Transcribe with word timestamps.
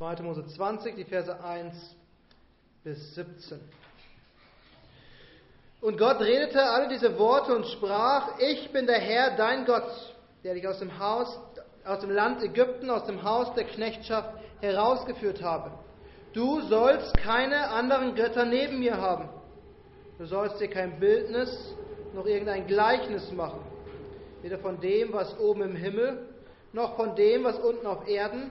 2. 0.00 0.22
Mose 0.22 0.46
20, 0.46 0.96
die 0.96 1.04
Verse 1.04 1.44
1 1.44 1.74
bis 2.82 3.14
17. 3.16 3.60
Und 5.82 5.98
Gott 5.98 6.20
redete 6.20 6.62
alle 6.62 6.88
diese 6.88 7.18
Worte 7.18 7.54
und 7.54 7.66
sprach, 7.66 8.38
ich 8.38 8.72
bin 8.72 8.86
der 8.86 8.98
Herr, 8.98 9.36
dein 9.36 9.66
Gott, 9.66 9.90
der 10.42 10.54
dich 10.54 10.66
aus 10.66 10.78
dem 10.78 10.98
Haus, 10.98 11.38
aus 11.84 12.00
dem 12.00 12.08
Land 12.08 12.42
Ägypten, 12.42 12.88
aus 12.88 13.04
dem 13.04 13.22
Haus 13.22 13.52
der 13.54 13.64
Knechtschaft 13.64 14.30
herausgeführt 14.62 15.42
habe. 15.42 15.70
Du 16.32 16.62
sollst 16.62 17.14
keine 17.18 17.68
anderen 17.68 18.14
Götter 18.14 18.46
neben 18.46 18.78
mir 18.78 18.96
haben. 18.96 19.28
Du 20.16 20.24
sollst 20.24 20.62
dir 20.62 20.68
kein 20.68 20.98
Bildnis 20.98 21.74
noch 22.14 22.24
irgendein 22.24 22.66
Gleichnis 22.66 23.30
machen, 23.32 23.60
weder 24.40 24.56
von 24.60 24.80
dem, 24.80 25.12
was 25.12 25.38
oben 25.38 25.60
im 25.60 25.76
Himmel, 25.76 26.26
noch 26.72 26.96
von 26.96 27.14
dem, 27.16 27.44
was 27.44 27.58
unten 27.58 27.86
auf 27.86 28.08
Erden, 28.08 28.50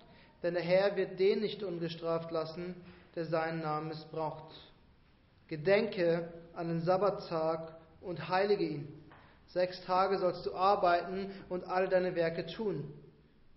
denn 0.43 0.53
der 0.53 0.63
Herr 0.63 0.95
wird 0.95 1.19
den 1.19 1.41
nicht 1.41 1.63
ungestraft 1.63 2.31
lassen, 2.31 2.75
der 3.15 3.25
seinen 3.25 3.61
Namen 3.61 3.89
missbraucht. 3.89 4.53
Gedenke 5.47 6.31
an 6.55 6.67
den 6.67 6.81
Sabbattag 6.81 7.75
und 8.01 8.29
heilige 8.29 8.63
ihn. 8.63 8.87
Sechs 9.47 9.81
Tage 9.83 10.17
sollst 10.17 10.45
du 10.45 10.55
arbeiten 10.55 11.29
und 11.49 11.65
all 11.65 11.89
deine 11.89 12.15
Werke 12.15 12.45
tun. 12.45 12.93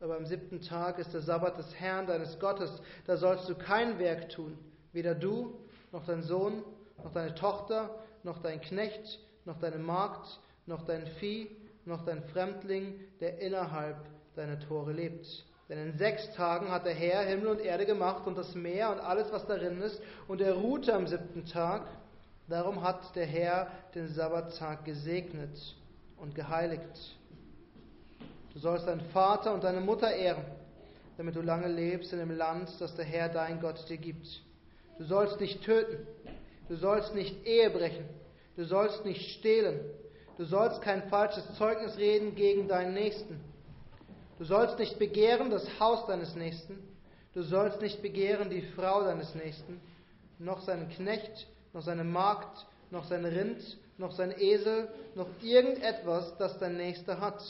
Aber 0.00 0.16
am 0.16 0.26
siebten 0.26 0.60
Tag 0.60 0.98
ist 0.98 1.14
der 1.14 1.20
Sabbat 1.20 1.56
des 1.56 1.72
Herrn 1.78 2.06
deines 2.06 2.38
Gottes. 2.40 2.82
Da 3.06 3.16
sollst 3.16 3.48
du 3.48 3.54
kein 3.54 3.98
Werk 3.98 4.28
tun, 4.28 4.58
weder 4.92 5.14
du, 5.14 5.54
noch 5.92 6.04
dein 6.04 6.22
Sohn, 6.22 6.64
noch 7.02 7.12
deine 7.12 7.34
Tochter, 7.34 7.90
noch 8.24 8.42
dein 8.42 8.60
Knecht, 8.60 9.20
noch 9.44 9.58
deine 9.60 9.78
Magd, 9.78 10.40
noch 10.66 10.82
dein 10.82 11.06
Vieh, 11.06 11.48
noch 11.84 12.04
dein 12.04 12.22
Fremdling, 12.24 12.98
der 13.20 13.38
innerhalb 13.38 13.96
deiner 14.34 14.58
Tore 14.58 14.92
lebt. 14.92 15.46
Denn 15.68 15.78
in 15.78 15.96
sechs 15.96 16.30
Tagen 16.34 16.70
hat 16.70 16.84
der 16.84 16.92
Herr 16.92 17.22
Himmel 17.24 17.48
und 17.48 17.60
Erde 17.60 17.86
gemacht 17.86 18.26
und 18.26 18.36
das 18.36 18.54
Meer 18.54 18.90
und 18.90 19.00
alles, 19.00 19.32
was 19.32 19.46
darin 19.46 19.80
ist, 19.80 20.00
und 20.28 20.40
er 20.40 20.54
ruhte 20.54 20.92
am 20.92 21.06
siebten 21.06 21.46
Tag. 21.46 21.86
Darum 22.48 22.82
hat 22.82 23.16
der 23.16 23.24
Herr 23.24 23.68
den 23.94 24.08
Sabbattag 24.08 24.84
gesegnet 24.84 25.56
und 26.18 26.34
geheiligt. 26.34 27.16
Du 28.52 28.58
sollst 28.58 28.86
deinen 28.86 29.00
Vater 29.12 29.54
und 29.54 29.64
deine 29.64 29.80
Mutter 29.80 30.14
ehren, 30.14 30.44
damit 31.16 31.34
du 31.34 31.40
lange 31.40 31.68
lebst 31.68 32.12
in 32.12 32.18
dem 32.18 32.36
Land, 32.36 32.70
das 32.78 32.94
der 32.94 33.06
Herr 33.06 33.30
dein 33.30 33.60
Gott 33.60 33.88
dir 33.88 33.96
gibt. 33.96 34.42
Du 34.98 35.04
sollst 35.04 35.40
nicht 35.40 35.64
töten, 35.64 36.06
du 36.68 36.76
sollst 36.76 37.14
nicht 37.14 37.46
Ehe 37.46 37.70
brechen, 37.70 38.04
du 38.56 38.64
sollst 38.64 39.04
nicht 39.06 39.30
stehlen, 39.38 39.80
du 40.36 40.44
sollst 40.44 40.82
kein 40.82 41.08
falsches 41.08 41.44
Zeugnis 41.56 41.96
reden 41.96 42.34
gegen 42.34 42.68
deinen 42.68 42.92
Nächsten. 42.94 43.40
Du 44.38 44.44
sollst 44.44 44.78
nicht 44.78 44.98
begehren 44.98 45.50
das 45.50 45.78
Haus 45.78 46.06
deines 46.06 46.34
Nächsten, 46.34 46.78
du 47.34 47.42
sollst 47.42 47.80
nicht 47.80 48.02
begehren 48.02 48.50
die 48.50 48.62
Frau 48.62 49.02
deines 49.02 49.34
Nächsten, 49.34 49.80
noch 50.38 50.60
seinen 50.60 50.88
Knecht, 50.88 51.46
noch 51.72 51.82
seine 51.82 52.02
Magd, 52.02 52.66
noch 52.90 53.04
sein 53.04 53.24
Rind, 53.24 53.78
noch 53.96 54.12
sein 54.12 54.34
Esel, 54.36 54.88
noch 55.14 55.28
irgendetwas, 55.40 56.36
das 56.38 56.58
dein 56.58 56.76
Nächster 56.76 57.20
hat. 57.20 57.42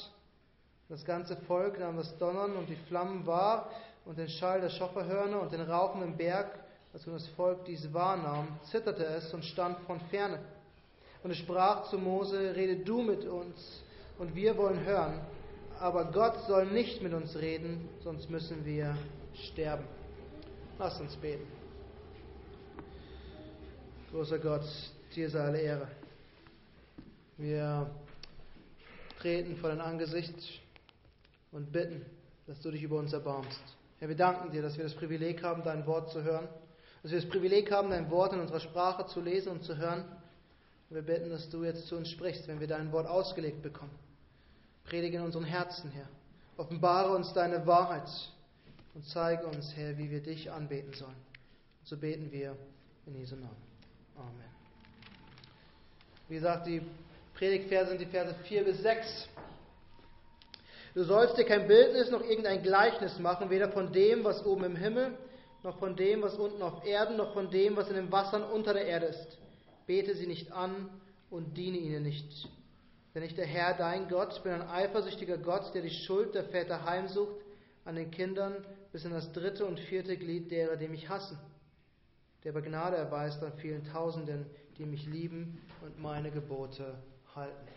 Das 0.90 1.04
ganze 1.06 1.36
Volk 1.48 1.78
nahm 1.80 1.96
das 1.96 2.16
Donnern 2.18 2.56
und 2.56 2.68
die 2.68 2.76
Flammen 2.88 3.26
wahr 3.26 3.70
und 4.04 4.18
den 4.18 4.28
Schall 4.28 4.60
der 4.60 4.68
Schofferhörner 4.68 5.40
und 5.40 5.52
den 5.52 5.62
rauchenden 5.62 6.16
Berg. 6.16 6.58
Als 6.92 7.06
nun 7.06 7.16
das 7.16 7.26
Volk 7.28 7.64
dies 7.64 7.92
wahrnahm, 7.92 8.46
zitterte 8.70 9.04
es 9.04 9.32
und 9.32 9.44
stand 9.44 9.80
von 9.86 9.98
ferne. 10.10 10.38
Und 11.22 11.30
es 11.30 11.38
sprach 11.38 11.88
zu 11.88 11.98
Mose, 11.98 12.54
rede 12.54 12.76
du 12.84 13.00
mit 13.00 13.24
uns, 13.24 13.82
und 14.18 14.34
wir 14.34 14.56
wollen 14.58 14.84
hören. 14.84 15.20
Aber 15.80 16.04
Gott 16.12 16.38
soll 16.46 16.66
nicht 16.66 17.02
mit 17.02 17.12
uns 17.12 17.36
reden, 17.36 17.88
sonst 18.02 18.30
müssen 18.30 18.64
wir 18.64 18.96
sterben. 19.34 19.84
Lass 20.78 21.00
uns 21.00 21.16
beten. 21.16 21.46
Großer 24.10 24.38
Gott, 24.38 24.64
dir 25.14 25.28
sei 25.28 25.40
alle 25.40 25.60
Ehre. 25.60 25.88
Wir 27.36 27.90
treten 29.20 29.56
vor 29.56 29.70
dein 29.70 29.80
Angesicht 29.80 30.34
und 31.50 31.72
bitten, 31.72 32.04
dass 32.46 32.60
du 32.60 32.70
dich 32.70 32.82
über 32.82 32.98
uns 32.98 33.12
erbarmst. 33.12 33.60
Herr, 33.98 34.08
wir 34.08 34.16
danken 34.16 34.52
dir, 34.52 34.62
dass 34.62 34.76
wir 34.76 34.84
das 34.84 34.94
Privileg 34.94 35.42
haben, 35.42 35.62
dein 35.64 35.86
Wort 35.86 36.10
zu 36.10 36.22
hören, 36.22 36.46
dass 37.02 37.10
wir 37.10 37.20
das 37.20 37.28
Privileg 37.28 37.72
haben, 37.72 37.90
dein 37.90 38.10
Wort 38.10 38.32
in 38.32 38.40
unserer 38.40 38.60
Sprache 38.60 39.06
zu 39.06 39.20
lesen 39.20 39.50
und 39.50 39.64
zu 39.64 39.76
hören. 39.76 40.04
Wir 40.90 41.02
bitten, 41.02 41.30
dass 41.30 41.50
du 41.50 41.64
jetzt 41.64 41.86
zu 41.88 41.96
uns 41.96 42.08
sprichst, 42.10 42.46
wenn 42.46 42.60
wir 42.60 42.68
dein 42.68 42.92
Wort 42.92 43.08
ausgelegt 43.08 43.62
bekommen. 43.62 43.90
Predige 44.84 45.16
in 45.16 45.24
unseren 45.24 45.44
Herzen, 45.44 45.90
Herr. 45.90 46.08
Offenbare 46.56 47.14
uns 47.14 47.32
deine 47.32 47.66
Wahrheit 47.66 48.08
und 48.94 49.04
zeige 49.06 49.46
uns, 49.46 49.74
Herr, 49.74 49.96
wie 49.98 50.10
wir 50.10 50.22
dich 50.22 50.50
anbeten 50.50 50.92
sollen. 50.92 51.16
So 51.84 51.96
beten 51.96 52.30
wir 52.30 52.56
in 53.06 53.16
Jesu 53.16 53.34
Namen. 53.34 53.56
Amen. 54.16 54.50
Wie 56.28 56.34
gesagt, 56.36 56.66
die 56.66 56.80
Predigtverse 57.34 57.90
sind 57.90 58.00
die 58.00 58.06
Verse 58.06 58.34
4 58.44 58.64
bis 58.64 58.78
6. 58.82 59.28
Du 60.94 61.02
sollst 61.02 61.36
dir 61.36 61.44
kein 61.44 61.66
Bildnis 61.66 62.10
noch 62.10 62.22
irgendein 62.22 62.62
Gleichnis 62.62 63.18
machen, 63.18 63.50
weder 63.50 63.70
von 63.70 63.92
dem, 63.92 64.22
was 64.22 64.44
oben 64.46 64.64
im 64.64 64.76
Himmel, 64.76 65.18
noch 65.64 65.78
von 65.78 65.96
dem, 65.96 66.22
was 66.22 66.36
unten 66.36 66.62
auf 66.62 66.84
Erden, 66.86 67.16
noch 67.16 67.32
von 67.32 67.50
dem, 67.50 67.74
was 67.74 67.88
in 67.88 67.96
den 67.96 68.12
Wassern 68.12 68.44
unter 68.44 68.74
der 68.74 68.86
Erde 68.86 69.06
ist. 69.06 69.38
Bete 69.86 70.14
sie 70.14 70.26
nicht 70.26 70.52
an 70.52 70.88
und 71.30 71.56
diene 71.56 71.78
ihnen 71.78 72.04
nicht. 72.04 72.48
Denn 73.14 73.22
ich, 73.22 73.34
der 73.34 73.46
Herr, 73.46 73.74
dein 73.74 74.08
Gott, 74.08 74.42
bin 74.42 74.52
ein 74.52 74.68
eifersüchtiger 74.68 75.38
Gott, 75.38 75.72
der 75.74 75.82
die 75.82 75.90
Schuld 75.90 76.34
der 76.34 76.44
Väter 76.44 76.84
heimsucht 76.84 77.36
an 77.84 77.94
den 77.94 78.10
Kindern 78.10 78.66
bis 78.92 79.04
in 79.04 79.12
das 79.12 79.32
dritte 79.32 79.66
und 79.66 79.78
vierte 79.78 80.16
Glied 80.16 80.50
derer, 80.50 80.76
die 80.76 80.88
mich 80.88 81.08
hassen. 81.08 81.38
Der 82.42 82.52
aber 82.52 82.62
Gnade 82.62 82.96
erweist 82.96 83.42
an 83.42 83.52
vielen 83.58 83.84
Tausenden, 83.84 84.46
die 84.78 84.84
mich 84.84 85.06
lieben 85.06 85.60
und 85.82 86.00
meine 86.00 86.30
Gebote 86.30 86.94
halten. 87.34 87.68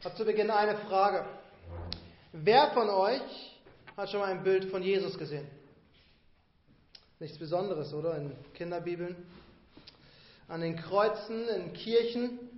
Ich 0.00 0.04
habe 0.04 0.16
zu 0.16 0.24
Beginn 0.24 0.50
eine 0.50 0.76
Frage. 0.76 1.24
Wer 2.32 2.70
von 2.72 2.90
euch 2.90 3.60
hat 3.96 4.10
schon 4.10 4.20
mal 4.20 4.30
ein 4.30 4.42
Bild 4.42 4.66
von 4.66 4.82
Jesus 4.82 5.16
gesehen? 5.16 5.46
Nichts 7.18 7.38
Besonderes, 7.38 7.94
oder? 7.94 8.16
In 8.16 8.36
Kinderbibeln. 8.54 9.16
An 10.48 10.60
den 10.60 10.76
Kreuzen, 10.76 11.48
in 11.48 11.72
Kirchen. 11.72 12.55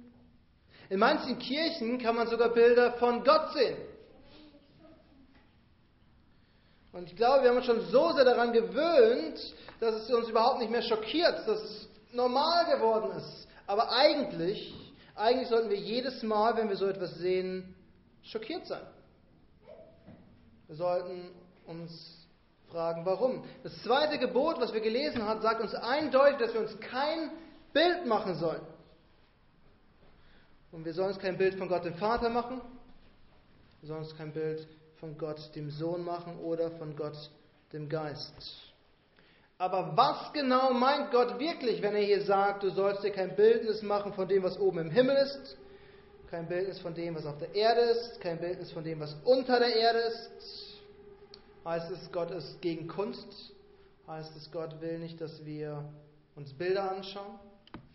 In 0.90 0.98
manchen 0.98 1.38
Kirchen 1.38 1.98
kann 1.98 2.16
man 2.16 2.28
sogar 2.28 2.48
Bilder 2.50 2.92
von 2.94 3.22
Gott 3.22 3.52
sehen. 3.52 3.76
Und 6.92 7.10
ich 7.10 7.16
glaube, 7.16 7.42
wir 7.42 7.50
haben 7.50 7.58
uns 7.58 7.66
schon 7.66 7.86
so 7.90 8.12
sehr 8.12 8.24
daran 8.24 8.52
gewöhnt, 8.52 9.38
dass 9.80 9.94
es 9.94 10.10
uns 10.10 10.28
überhaupt 10.28 10.60
nicht 10.60 10.70
mehr 10.70 10.82
schockiert, 10.82 11.46
dass 11.46 11.60
es 11.60 11.88
normal 12.12 12.66
geworden 12.74 13.16
ist. 13.16 13.46
Aber 13.66 13.92
eigentlich, 13.92 14.74
eigentlich 15.14 15.48
sollten 15.48 15.68
wir 15.68 15.76
jedes 15.76 16.22
Mal, 16.22 16.56
wenn 16.56 16.70
wir 16.70 16.76
so 16.76 16.86
etwas 16.86 17.14
sehen, 17.16 17.74
schockiert 18.22 18.66
sein. 18.66 18.86
Wir 20.66 20.76
sollten 20.76 21.30
uns 21.66 22.26
fragen, 22.70 23.04
warum. 23.04 23.44
Das 23.62 23.82
zweite 23.82 24.18
Gebot, 24.18 24.58
was 24.58 24.72
wir 24.72 24.80
gelesen 24.80 25.22
haben, 25.22 25.40
sagt 25.42 25.60
uns 25.60 25.74
eindeutig, 25.74 26.38
dass 26.38 26.54
wir 26.54 26.62
uns 26.62 26.80
kein 26.80 27.30
Bild 27.72 28.06
machen 28.06 28.34
sollen. 28.34 28.62
Und 30.70 30.84
wir 30.84 30.92
sollen 30.92 31.08
uns 31.08 31.18
kein 31.18 31.38
Bild 31.38 31.54
von 31.54 31.68
Gott 31.68 31.84
dem 31.84 31.94
Vater 31.94 32.28
machen. 32.28 32.60
Wir 33.80 33.88
sollen 33.88 34.00
uns 34.00 34.16
kein 34.16 34.32
Bild 34.32 34.66
von 34.96 35.16
Gott 35.16 35.54
dem 35.54 35.70
Sohn 35.70 36.04
machen 36.04 36.38
oder 36.40 36.70
von 36.72 36.94
Gott 36.96 37.16
dem 37.72 37.88
Geist. 37.88 38.34
Aber 39.56 39.96
was 39.96 40.32
genau 40.32 40.72
meint 40.72 41.10
Gott 41.10 41.38
wirklich, 41.38 41.82
wenn 41.82 41.94
er 41.94 42.02
hier 42.02 42.22
sagt, 42.22 42.62
du 42.62 42.70
sollst 42.70 43.02
dir 43.02 43.10
kein 43.10 43.34
Bildnis 43.34 43.82
machen 43.82 44.12
von 44.12 44.28
dem, 44.28 44.42
was 44.42 44.58
oben 44.58 44.78
im 44.78 44.90
Himmel 44.90 45.16
ist, 45.16 45.56
kein 46.30 46.46
Bildnis 46.46 46.78
von 46.80 46.94
dem, 46.94 47.14
was 47.14 47.26
auf 47.26 47.38
der 47.38 47.54
Erde 47.54 47.80
ist, 47.80 48.20
kein 48.20 48.38
Bildnis 48.38 48.70
von 48.70 48.84
dem, 48.84 49.00
was 49.00 49.16
unter 49.24 49.58
der 49.58 49.74
Erde 49.74 49.98
ist? 50.00 50.30
Heißt 51.64 51.90
es, 51.90 52.12
Gott 52.12 52.30
ist 52.30 52.60
gegen 52.60 52.86
Kunst? 52.86 53.52
Heißt 54.06 54.36
es, 54.36 54.50
Gott 54.52 54.80
will 54.80 54.98
nicht, 54.98 55.20
dass 55.20 55.44
wir 55.44 55.84
uns 56.36 56.52
Bilder 56.52 56.92
anschauen, 56.92 57.38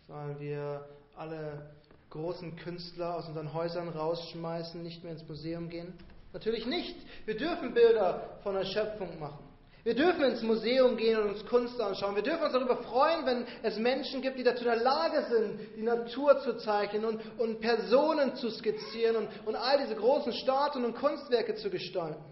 sondern 0.06 0.38
wir 0.38 0.86
alle 1.16 1.70
großen 2.14 2.54
Künstler 2.56 3.16
aus 3.16 3.26
unseren 3.26 3.52
Häusern 3.52 3.88
rausschmeißen, 3.88 4.82
nicht 4.82 5.02
mehr 5.02 5.12
ins 5.12 5.28
Museum 5.28 5.68
gehen? 5.68 5.92
Natürlich 6.32 6.64
nicht. 6.64 6.96
Wir 7.26 7.36
dürfen 7.36 7.74
Bilder 7.74 8.38
von 8.44 8.54
der 8.54 8.64
Schöpfung 8.64 9.18
machen. 9.18 9.44
Wir 9.82 9.94
dürfen 9.94 10.22
ins 10.22 10.40
Museum 10.42 10.96
gehen 10.96 11.18
und 11.18 11.30
uns 11.30 11.46
Kunst 11.46 11.78
anschauen. 11.80 12.14
Wir 12.14 12.22
dürfen 12.22 12.44
uns 12.44 12.52
darüber 12.52 12.76
freuen, 12.84 13.26
wenn 13.26 13.46
es 13.62 13.76
Menschen 13.76 14.22
gibt, 14.22 14.38
die 14.38 14.44
dazu 14.44 14.60
in 14.64 14.70
der 14.70 14.82
Lage 14.82 15.26
sind, 15.28 15.76
die 15.76 15.82
Natur 15.82 16.40
zu 16.40 16.56
zeichnen 16.56 17.04
und, 17.04 17.20
und 17.38 17.60
Personen 17.60 18.34
zu 18.36 18.48
skizzieren 18.48 19.16
und, 19.16 19.28
und 19.46 19.56
all 19.56 19.78
diese 19.78 19.96
großen 19.96 20.32
Statuen 20.32 20.84
und 20.84 20.94
Kunstwerke 20.94 21.56
zu 21.56 21.68
gestalten. 21.68 22.24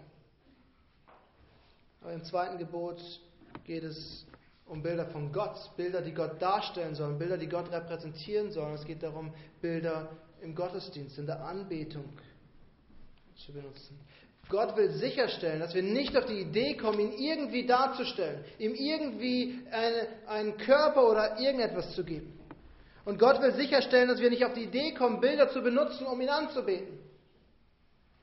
Aber 2.01 2.13
im 2.13 2.23
zweiten 2.23 2.57
Gebot 2.57 3.01
geht 3.65 3.83
es 3.83 4.25
um 4.73 4.81
Bilder 4.81 5.05
von 5.05 5.31
Gott, 5.31 5.55
Bilder, 5.77 6.01
die 6.01 6.13
Gott 6.13 6.41
darstellen 6.41 6.95
sollen, 6.95 7.19
Bilder, 7.19 7.37
die 7.37 7.47
Gott 7.47 7.71
repräsentieren 7.71 8.51
sollen. 8.51 8.73
Es 8.73 8.83
geht 8.83 9.03
darum, 9.03 9.31
Bilder 9.61 10.09
im 10.41 10.55
Gottesdienst, 10.55 11.19
in 11.19 11.27
der 11.27 11.45
Anbetung 11.45 12.05
zu 13.35 13.53
benutzen. 13.53 13.99
Gott 14.49 14.75
will 14.75 14.89
sicherstellen, 14.89 15.59
dass 15.59 15.75
wir 15.75 15.83
nicht 15.83 16.17
auf 16.17 16.25
die 16.25 16.39
Idee 16.39 16.75
kommen, 16.75 16.99
ihn 16.99 17.13
irgendwie 17.13 17.67
darzustellen, 17.67 18.43
ihm 18.57 18.73
irgendwie 18.73 19.59
eine, 19.69 20.07
einen 20.27 20.57
Körper 20.57 21.07
oder 21.07 21.39
irgendetwas 21.39 21.93
zu 21.93 22.03
geben. 22.03 22.33
Und 23.05 23.19
Gott 23.19 23.41
will 23.43 23.53
sicherstellen, 23.53 24.07
dass 24.07 24.19
wir 24.19 24.31
nicht 24.31 24.43
auf 24.43 24.53
die 24.53 24.63
Idee 24.63 24.93
kommen, 24.95 25.21
Bilder 25.21 25.49
zu 25.49 25.61
benutzen, 25.61 26.07
um 26.07 26.19
ihn 26.19 26.29
anzubeten, 26.29 26.97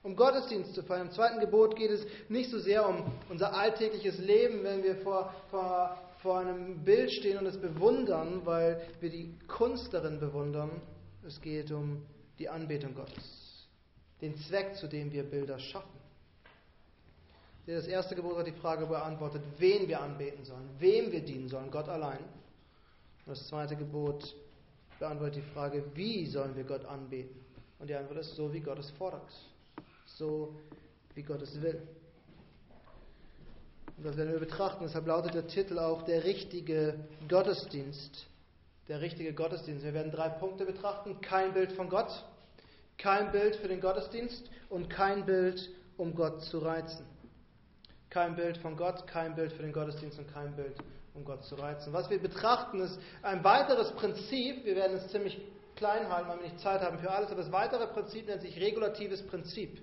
um 0.03 0.17
Gottesdienst 0.17 0.75
zu 0.75 0.83
feiern. 0.83 1.07
Im 1.07 1.13
zweiten 1.13 1.39
Gebot 1.39 1.77
geht 1.77 1.93
es 1.93 2.05
nicht 2.29 2.51
so 2.51 2.59
sehr 2.59 2.89
um 2.89 3.05
unser 3.29 3.55
alltägliches 3.55 4.19
Leben, 4.19 4.65
wenn 4.65 4.83
wir 4.83 4.97
vor, 4.97 5.33
vor, 5.51 6.10
vor 6.23 6.39
einem 6.39 6.85
Bild 6.85 7.11
stehen 7.11 7.39
und 7.39 7.47
es 7.47 7.59
bewundern, 7.59 8.45
weil 8.45 8.81
wir 9.01 9.11
die 9.11 9.35
Kunst 9.47 9.93
darin 9.95 10.21
bewundern. 10.21 10.71
Es 11.27 11.41
geht 11.41 11.71
um 11.71 12.03
die 12.39 12.49
Anbetung 12.49 12.95
Gottes, 12.95 13.67
den 14.21 14.37
Zweck, 14.37 14.77
zu 14.77 14.87
dem 14.87 15.13
wir 15.13 15.23
Bilder 15.23 15.59
schaffen. 15.59 16.01
Das 17.67 17.87
erste 17.87 18.15
Gebot 18.15 18.37
hat 18.39 18.47
die 18.47 18.53
Frage 18.53 18.87
beantwortet, 18.87 19.43
wen 19.59 19.87
wir 19.87 20.01
anbeten 20.01 20.45
sollen, 20.45 20.69
wem 20.79 21.13
wir 21.13 21.21
dienen 21.21 21.49
sollen, 21.49 21.71
Gott 21.71 21.89
allein. 21.89 22.19
Und 23.27 23.37
das 23.37 23.47
zweite 23.49 23.77
Gebot 23.77 24.35
beantwortet 24.99 25.37
die 25.37 25.53
Frage, 25.53 25.85
wie 25.95 26.27
sollen 26.27 26.57
wir 26.57 26.65
Gott 26.65 26.85
anbeten? 26.85 27.39
Und 27.79 27.89
die 27.89 27.95
Antwort 27.95 28.19
ist 28.21 28.35
so, 28.35 28.53
wie 28.53 28.61
Gott 28.61 28.79
es 28.79 28.91
fordert, 28.93 29.33
so 30.05 30.55
wie 31.15 31.23
Gott 31.23 31.43
es 31.43 31.61
will. 31.63 31.81
Und 33.97 34.07
das 34.07 34.17
werden 34.17 34.33
wir 34.33 34.41
betrachten. 34.41 34.85
Deshalb 34.85 35.07
lautet 35.07 35.35
der 35.35 35.47
Titel 35.47 35.79
auch 35.79 36.03
der 36.03 36.25
richtige 36.25 36.95
Gottesdienst. 37.29 38.27
Der 38.89 39.01
richtige 39.01 39.33
Gottesdienst. 39.35 39.85
Wir 39.85 39.95
werden 39.95 40.11
drei 40.11 40.29
Punkte 40.29 40.65
betrachten. 40.65 41.21
Kein 41.21 41.53
Bild 41.53 41.73
von 41.73 41.89
Gott, 41.89 42.25
kein 42.99 43.31
Bild 43.33 43.57
für 43.57 43.69
den 43.69 43.81
Gottesdienst 43.81 44.51
und 44.69 44.91
kein 44.91 45.25
Bild, 45.25 45.71
um 45.97 46.15
Gott 46.15 46.43
zu 46.43 46.59
reizen. 46.59 47.07
Kein 48.11 48.35
Bild 48.35 48.59
von 48.59 48.77
Gott, 48.77 49.07
kein 49.07 49.35
Bild 49.35 49.53
für 49.53 49.63
den 49.63 49.73
Gottesdienst 49.73 50.19
und 50.19 50.33
kein 50.33 50.55
Bild, 50.57 50.75
um 51.15 51.25
Gott 51.25 51.45
zu 51.45 51.55
reizen. 51.55 51.93
Was 51.93 52.11
wir 52.11 52.21
betrachten, 52.21 52.81
ist 52.81 52.99
ein 53.23 53.45
weiteres 53.45 53.93
Prinzip. 53.93 54.65
Wir 54.65 54.75
werden 54.75 54.97
es 54.97 55.09
ziemlich 55.09 55.41
klein 55.77 56.09
halten, 56.11 56.29
weil 56.29 56.39
wir 56.39 56.45
nicht 56.45 56.61
Zeit 56.61 56.81
haben 56.81 56.99
für 56.99 57.11
alles. 57.11 57.31
Aber 57.31 57.43
das 57.43 57.53
weitere 57.53 57.87
Prinzip 57.87 58.27
nennt 58.27 58.43
sich 58.43 58.61
regulatives 58.61 59.23
Prinzip. 59.27 59.81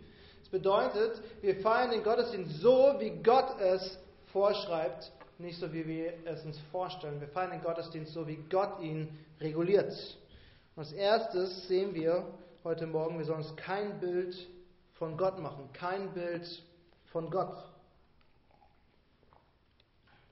Das 0.49 0.61
bedeutet, 0.61 1.21
wir 1.41 1.57
feiern 1.57 1.91
den 1.91 2.03
Gottesdienst 2.03 2.61
so, 2.61 2.95
wie 2.99 3.09
Gott 3.21 3.59
es 3.59 3.99
vorschreibt, 4.31 5.11
nicht 5.39 5.59
so, 5.59 5.73
wie 5.73 5.85
wir 5.85 6.13
es 6.23 6.45
uns 6.45 6.57
vorstellen. 6.71 7.19
Wir 7.19 7.27
feiern 7.27 7.51
den 7.51 7.61
Gottesdienst 7.61 8.13
so, 8.13 8.25
wie 8.25 8.37
Gott 8.49 8.79
ihn 8.79 9.09
reguliert. 9.41 9.91
Und 10.73 10.83
als 10.83 10.93
erstes 10.93 11.67
sehen 11.67 11.93
wir 11.93 12.25
heute 12.63 12.87
Morgen, 12.87 13.17
wir 13.17 13.25
sollen 13.25 13.39
uns 13.39 13.53
kein 13.57 13.99
Bild 13.99 14.47
von 14.93 15.17
Gott 15.17 15.37
machen, 15.37 15.67
kein 15.73 16.13
Bild 16.13 16.63
von 17.07 17.29
Gott. 17.29 17.57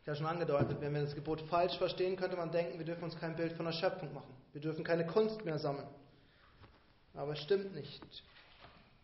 Ich 0.02 0.08
habe 0.08 0.16
schon 0.16 0.28
angedeutet, 0.28 0.78
wenn 0.80 0.94
wir 0.94 1.02
das 1.02 1.14
Gebot 1.16 1.42
falsch 1.42 1.78
verstehen, 1.78 2.16
könnte 2.16 2.38
man 2.38 2.54
denken, 2.54 2.78
wir 2.78 2.86
dürfen 2.86 3.04
uns 3.04 3.20
kein 3.20 3.36
Bild 3.36 3.52
von 3.52 3.66
der 3.66 3.74
Schöpfung 3.74 4.14
machen. 4.14 4.34
Wir 4.54 4.62
dürfen 4.62 4.86
keine 4.86 5.06
Kunst 5.06 5.44
mehr 5.44 5.60
sammeln. 5.60 5.90
Aber 7.14 7.34
es 7.34 7.40
stimmt 7.40 7.76
nicht. 7.76 8.02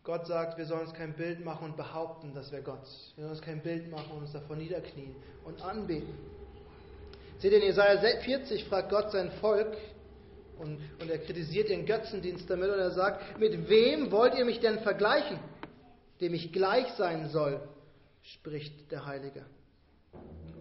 Gott 0.03 0.25
sagt, 0.25 0.57
wir 0.57 0.65
sollen 0.65 0.81
uns 0.81 0.94
kein 0.94 1.13
Bild 1.13 1.45
machen 1.45 1.65
und 1.65 1.77
behaupten, 1.77 2.33
dass 2.33 2.51
wir 2.51 2.62
Gott. 2.62 2.88
Wir 3.15 3.24
sollen 3.24 3.36
uns 3.36 3.42
kein 3.42 3.62
Bild 3.62 3.92
machen 3.92 4.12
und 4.12 4.24
uns 4.24 4.31
davor 4.31 4.56
niederknien 4.56 5.15
und 5.45 5.62
anbeten. 5.63 6.13
Seht 7.38 7.51
ihr, 7.51 7.59
in 7.59 7.65
Jesaja 7.65 8.00
40 8.00 8.65
fragt 8.65 8.89
Gott 8.89 9.12
sein 9.12 9.31
Volk 9.42 9.77
und, 10.57 10.80
und 11.00 11.09
er 11.09 11.19
kritisiert 11.19 11.69
ihren 11.69 11.86
Götzendienst 11.86 12.50
damit 12.50 12.69
und 12.69 12.80
er 12.80 12.92
sagt, 12.92 13.39
mit 13.39 13.69
wem 13.69 14.12
wollt 14.12 14.36
ihr 14.36 14.45
mich 14.45 14.59
denn 14.59 14.80
vergleichen, 14.80 15.39
dem 16.19 16.33
ich 16.33 16.51
gleich 16.51 16.88
sein 16.94 17.30
soll, 17.30 17.62
spricht 18.21 18.92
der 18.92 19.06
Heilige. 19.06 19.45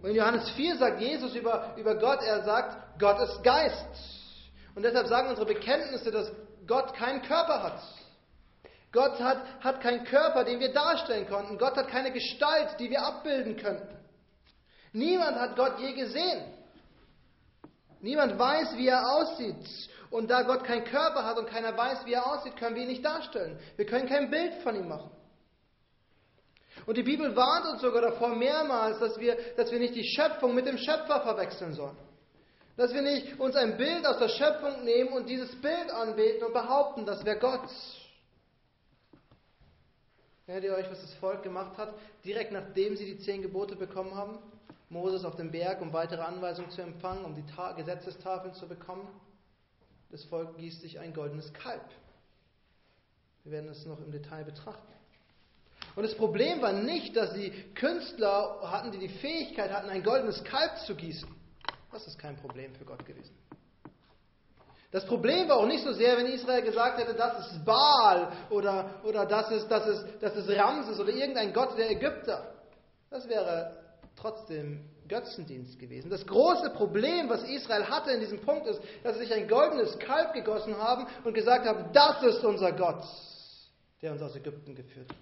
Und 0.01 0.09
in 0.09 0.15
Johannes 0.15 0.49
4 0.51 0.77
sagt 0.77 1.01
Jesus 1.01 1.35
über, 1.35 1.75
über 1.77 1.95
Gott, 1.95 2.21
er 2.23 2.43
sagt, 2.43 2.99
Gott 2.99 3.19
ist 3.21 3.43
Geist. 3.43 3.87
Und 4.75 4.83
deshalb 4.83 5.07
sagen 5.07 5.29
unsere 5.29 5.47
Bekenntnisse, 5.47 6.11
dass 6.11 6.31
Gott 6.65 6.93
keinen 6.93 7.21
Körper 7.21 7.63
hat. 7.63 7.81
Gott 8.91 9.19
hat, 9.19 9.43
hat 9.61 9.81
keinen 9.81 10.03
Körper, 10.03 10.43
den 10.43 10.59
wir 10.59 10.73
darstellen 10.73 11.27
konnten. 11.27 11.57
Gott 11.57 11.75
hat 11.77 11.87
keine 11.87 12.11
Gestalt, 12.11 12.79
die 12.79 12.89
wir 12.89 13.01
abbilden 13.01 13.55
könnten. 13.55 13.97
Niemand 14.93 15.37
hat 15.37 15.55
Gott 15.55 15.79
je 15.79 15.93
gesehen. 15.93 16.53
Niemand 18.01 18.37
weiß, 18.37 18.75
wie 18.75 18.87
er 18.87 19.07
aussieht. 19.09 19.89
Und 20.09 20.29
da 20.29 20.41
Gott 20.41 20.65
keinen 20.65 20.83
Körper 20.83 21.23
hat 21.23 21.37
und 21.37 21.47
keiner 21.47 21.77
weiß, 21.77 22.05
wie 22.05 22.13
er 22.13 22.27
aussieht, 22.27 22.57
können 22.57 22.75
wir 22.75 22.81
ihn 22.81 22.89
nicht 22.89 23.05
darstellen. 23.05 23.57
Wir 23.77 23.85
können 23.85 24.09
kein 24.09 24.29
Bild 24.29 24.55
von 24.55 24.75
ihm 24.75 24.89
machen. 24.89 25.11
Und 26.85 26.97
die 26.97 27.03
Bibel 27.03 27.33
warnt 27.35 27.67
uns 27.67 27.81
sogar 27.81 28.01
davor 28.01 28.35
mehrmals, 28.35 28.99
dass 28.99 29.17
wir, 29.19 29.37
dass 29.55 29.71
wir 29.71 29.79
nicht 29.79 29.95
die 29.95 30.03
Schöpfung 30.03 30.53
mit 30.53 30.65
dem 30.65 30.77
Schöpfer 30.77 31.21
verwechseln 31.21 31.73
sollen. 31.73 31.97
Dass 32.75 32.93
wir 32.93 33.01
nicht 33.01 33.39
uns 33.39 33.55
ein 33.55 33.77
Bild 33.77 34.05
aus 34.05 34.17
der 34.17 34.29
Schöpfung 34.29 34.83
nehmen 34.83 35.13
und 35.13 35.29
dieses 35.29 35.55
Bild 35.61 35.91
anbeten 35.91 36.43
und 36.43 36.53
behaupten, 36.53 37.05
das 37.05 37.23
wäre 37.23 37.37
Gott. 37.37 37.69
Erinnert 40.47 40.63
ihr 40.63 40.75
euch, 40.75 40.89
was 40.89 41.01
das 41.01 41.13
Volk 41.15 41.43
gemacht 41.43 41.77
hat? 41.77 41.93
Direkt 42.25 42.51
nachdem 42.51 42.97
sie 42.97 43.05
die 43.05 43.19
zehn 43.19 43.41
Gebote 43.41 43.75
bekommen 43.75 44.15
haben? 44.15 44.39
Moses 44.89 45.23
auf 45.23 45.35
dem 45.35 45.51
Berg, 45.51 45.81
um 45.81 45.93
weitere 45.93 46.21
Anweisungen 46.21 46.69
zu 46.71 46.81
empfangen, 46.81 47.23
um 47.23 47.33
die 47.33 47.45
Ta 47.45 47.71
Gesetzestafeln 47.71 48.53
zu 48.53 48.67
bekommen. 48.67 49.07
Das 50.09 50.25
Volk 50.25 50.57
gießt 50.57 50.81
sich 50.81 50.99
ein 50.99 51.13
goldenes 51.13 51.53
Kalb. 51.53 51.85
Wir 53.43 53.53
werden 53.53 53.69
es 53.69 53.85
noch 53.85 53.99
im 54.01 54.11
Detail 54.11 54.43
betrachten. 54.43 54.91
Und 55.95 56.03
das 56.03 56.15
Problem 56.15 56.61
war 56.61 56.73
nicht, 56.73 57.15
dass 57.15 57.33
sie 57.33 57.51
Künstler 57.73 58.59
hatten, 58.63 58.91
die 58.91 58.99
die 58.99 59.09
Fähigkeit 59.09 59.71
hatten, 59.71 59.89
ein 59.89 60.03
goldenes 60.03 60.43
Kalb 60.43 60.77
zu 60.85 60.95
gießen. 60.95 61.29
Das 61.91 62.07
ist 62.07 62.17
kein 62.19 62.35
Problem 62.37 62.73
für 62.75 62.85
Gott 62.85 63.05
gewesen. 63.05 63.33
Das 64.91 65.05
Problem 65.05 65.47
war 65.47 65.57
auch 65.57 65.65
nicht 65.65 65.83
so 65.83 65.93
sehr, 65.93 66.17
wenn 66.17 66.25
Israel 66.25 66.61
gesagt 66.63 66.99
hätte, 66.99 67.13
das 67.13 67.47
ist 67.47 67.63
Baal 67.63 68.31
oder, 68.49 69.01
oder 69.03 69.25
das, 69.25 69.49
ist, 69.51 69.69
das, 69.69 69.87
ist, 69.87 70.05
das 70.19 70.35
ist 70.35 70.49
Ramses 70.49 70.99
oder 70.99 71.11
irgendein 71.11 71.53
Gott 71.53 71.77
der 71.77 71.89
Ägypter. 71.89 72.53
Das 73.09 73.27
wäre 73.29 73.77
trotzdem 74.17 74.89
Götzendienst 75.07 75.79
gewesen. 75.79 76.09
Das 76.09 76.25
große 76.25 76.71
Problem, 76.71 77.29
was 77.29 77.43
Israel 77.43 77.85
hatte 77.89 78.11
in 78.11 78.19
diesem 78.19 78.41
Punkt, 78.41 78.67
ist, 78.67 78.81
dass 79.03 79.15
sie 79.15 79.23
sich 79.23 79.33
ein 79.33 79.47
goldenes 79.47 79.97
Kalb 79.99 80.33
gegossen 80.33 80.77
haben 80.77 81.07
und 81.23 81.33
gesagt 81.33 81.65
haben, 81.65 81.91
das 81.93 82.21
ist 82.23 82.43
unser 82.43 82.73
Gott, 82.73 83.03
der 84.01 84.11
uns 84.11 84.21
aus 84.21 84.35
Ägypten 84.35 84.75
geführt 84.75 85.09
hat. 85.09 85.17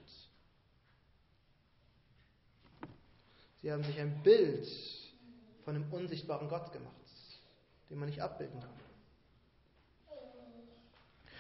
Sie 3.61 3.71
haben 3.71 3.83
sich 3.83 3.99
ein 3.99 4.23
Bild 4.23 4.67
von 5.63 5.75
einem 5.75 5.91
unsichtbaren 5.91 6.49
Gott 6.49 6.71
gemacht, 6.71 6.95
den 7.89 7.99
man 7.99 8.09
nicht 8.09 8.21
abbilden 8.21 8.59
kann. 8.59 8.78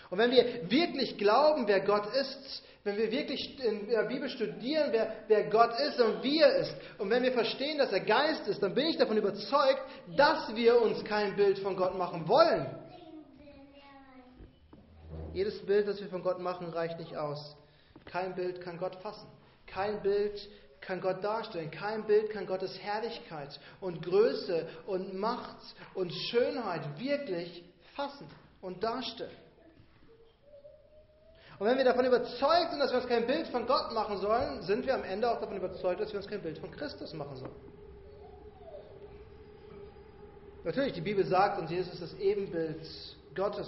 Und 0.09 0.17
wenn 0.17 0.31
wir 0.31 0.69
wirklich 0.69 1.17
glauben, 1.17 1.67
wer 1.67 1.81
Gott 1.81 2.13
ist, 2.15 2.63
wenn 2.83 2.97
wir 2.97 3.11
wirklich 3.11 3.63
in 3.63 3.89
der 3.89 4.03
Bibel 4.03 4.29
studieren, 4.29 4.87
wer, 4.91 5.13
wer 5.27 5.49
Gott 5.49 5.79
ist 5.79 5.99
und 5.99 6.23
wie 6.23 6.39
er 6.39 6.55
ist, 6.57 6.75
und 6.97 7.09
wenn 7.09 7.21
wir 7.23 7.33
verstehen, 7.33 7.77
dass 7.77 7.91
er 7.91 7.99
Geist 7.99 8.47
ist, 8.47 8.63
dann 8.63 8.73
bin 8.73 8.87
ich 8.87 8.97
davon 8.97 9.17
überzeugt, 9.17 9.81
dass 10.15 10.55
wir 10.55 10.81
uns 10.81 11.03
kein 11.03 11.35
Bild 11.35 11.59
von 11.59 11.75
Gott 11.75 11.97
machen 11.97 12.27
wollen. 12.27 12.67
Jedes 15.33 15.63
Bild, 15.65 15.87
das 15.87 16.01
wir 16.01 16.07
von 16.07 16.23
Gott 16.23 16.39
machen, 16.39 16.69
reicht 16.69 16.97
nicht 16.97 17.15
aus. 17.15 17.55
Kein 18.05 18.33
Bild 18.33 18.61
kann 18.61 18.79
Gott 18.79 18.95
fassen. 19.03 19.27
Kein 19.67 20.01
Bild 20.01 20.49
kann 20.81 21.01
Gott 21.01 21.23
darstellen. 21.23 21.69
Kein 21.69 22.05
Bild 22.05 22.31
kann 22.31 22.47
Gottes 22.47 22.79
Herrlichkeit 22.81 23.59
und 23.81 24.01
Größe 24.01 24.67
und 24.87 25.13
Macht 25.13 25.57
und 25.93 26.11
Schönheit 26.11 26.99
wirklich 26.99 27.63
fassen 27.95 28.27
und 28.61 28.83
darstellen. 28.83 29.29
Und 31.59 31.67
wenn 31.67 31.77
wir 31.77 31.83
davon 31.83 32.05
überzeugt 32.05 32.71
sind, 32.71 32.79
dass 32.79 32.91
wir 32.91 32.99
uns 32.99 33.07
kein 33.07 33.27
Bild 33.27 33.47
von 33.49 33.67
Gott 33.67 33.91
machen 33.93 34.17
sollen, 34.17 34.61
sind 34.61 34.85
wir 34.85 34.95
am 34.95 35.03
Ende 35.03 35.29
auch 35.29 35.41
davon 35.41 35.57
überzeugt, 35.57 35.99
dass 35.99 36.11
wir 36.13 36.19
uns 36.19 36.27
kein 36.27 36.41
Bild 36.41 36.57
von 36.57 36.71
Christus 36.71 37.13
machen 37.13 37.35
sollen. 37.35 37.55
Natürlich, 40.63 40.93
die 40.93 41.01
Bibel 41.01 41.25
sagt 41.25 41.59
uns, 41.59 41.69
Jesus 41.69 41.93
ist 41.93 42.01
das 42.01 42.13
Ebenbild 42.15 42.81
Gottes. 43.35 43.67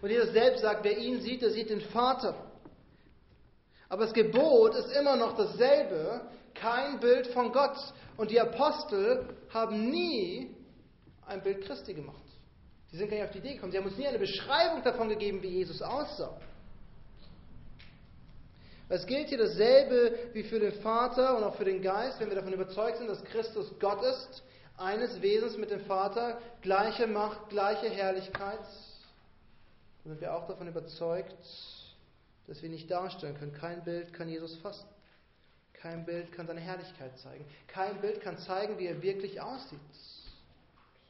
Und 0.00 0.10
Jesus 0.10 0.32
selbst 0.32 0.62
sagt, 0.62 0.84
wer 0.84 0.96
ihn 0.96 1.20
sieht, 1.20 1.42
der 1.42 1.50
sieht 1.50 1.70
den 1.70 1.80
Vater. 1.80 2.34
Aber 3.88 4.04
das 4.04 4.14
Gebot 4.14 4.74
ist 4.76 4.92
immer 4.96 5.16
noch 5.16 5.36
dasselbe. 5.36 6.22
kein 6.54 7.00
Bild 7.00 7.26
von 7.28 7.50
Gott. 7.50 7.76
Und 8.16 8.30
die 8.30 8.40
Apostel 8.40 9.26
haben 9.52 9.90
nie 9.90 10.54
ein 11.26 11.42
Bild 11.42 11.64
Christi 11.64 11.94
gemacht. 11.94 12.22
Sie 12.90 12.96
sind 12.96 13.08
gar 13.08 13.16
nicht 13.16 13.26
auf 13.26 13.32
die 13.32 13.38
Idee 13.38 13.54
gekommen. 13.54 13.72
Sie 13.72 13.78
haben 13.78 13.86
uns 13.86 13.96
nie 13.96 14.06
eine 14.06 14.18
Beschreibung 14.18 14.82
davon 14.82 15.08
gegeben, 15.08 15.42
wie 15.42 15.48
Jesus 15.48 15.82
aussah. 15.82 16.38
Es 18.92 19.06
gilt 19.06 19.30
hier 19.30 19.38
dasselbe 19.38 20.18
wie 20.34 20.42
für 20.42 20.60
den 20.60 20.74
Vater 20.82 21.38
und 21.38 21.44
auch 21.44 21.54
für 21.54 21.64
den 21.64 21.80
Geist, 21.80 22.20
wenn 22.20 22.28
wir 22.28 22.36
davon 22.36 22.52
überzeugt 22.52 22.98
sind, 22.98 23.08
dass 23.08 23.24
Christus 23.24 23.72
Gott 23.80 24.02
ist, 24.02 24.42
eines 24.76 25.22
Wesens 25.22 25.56
mit 25.56 25.70
dem 25.70 25.80
Vater, 25.86 26.38
gleiche 26.60 27.06
Macht, 27.06 27.48
gleiche 27.48 27.88
Herrlichkeit, 27.88 28.60
dann 30.04 30.12
sind 30.12 30.20
wir 30.20 30.34
auch 30.34 30.46
davon 30.46 30.68
überzeugt, 30.68 31.34
dass 32.46 32.60
wir 32.60 32.68
nicht 32.68 32.90
darstellen 32.90 33.34
können. 33.38 33.54
Kein 33.54 33.82
Bild 33.82 34.12
kann 34.12 34.28
Jesus 34.28 34.56
fassen. 34.56 34.86
Kein 35.72 36.04
Bild 36.04 36.30
kann 36.30 36.46
seine 36.46 36.60
Herrlichkeit 36.60 37.18
zeigen. 37.18 37.46
Kein 37.68 37.98
Bild 38.02 38.20
kann 38.20 38.36
zeigen, 38.36 38.78
wie 38.78 38.88
er 38.88 39.00
wirklich 39.00 39.40
aussieht. 39.40 39.80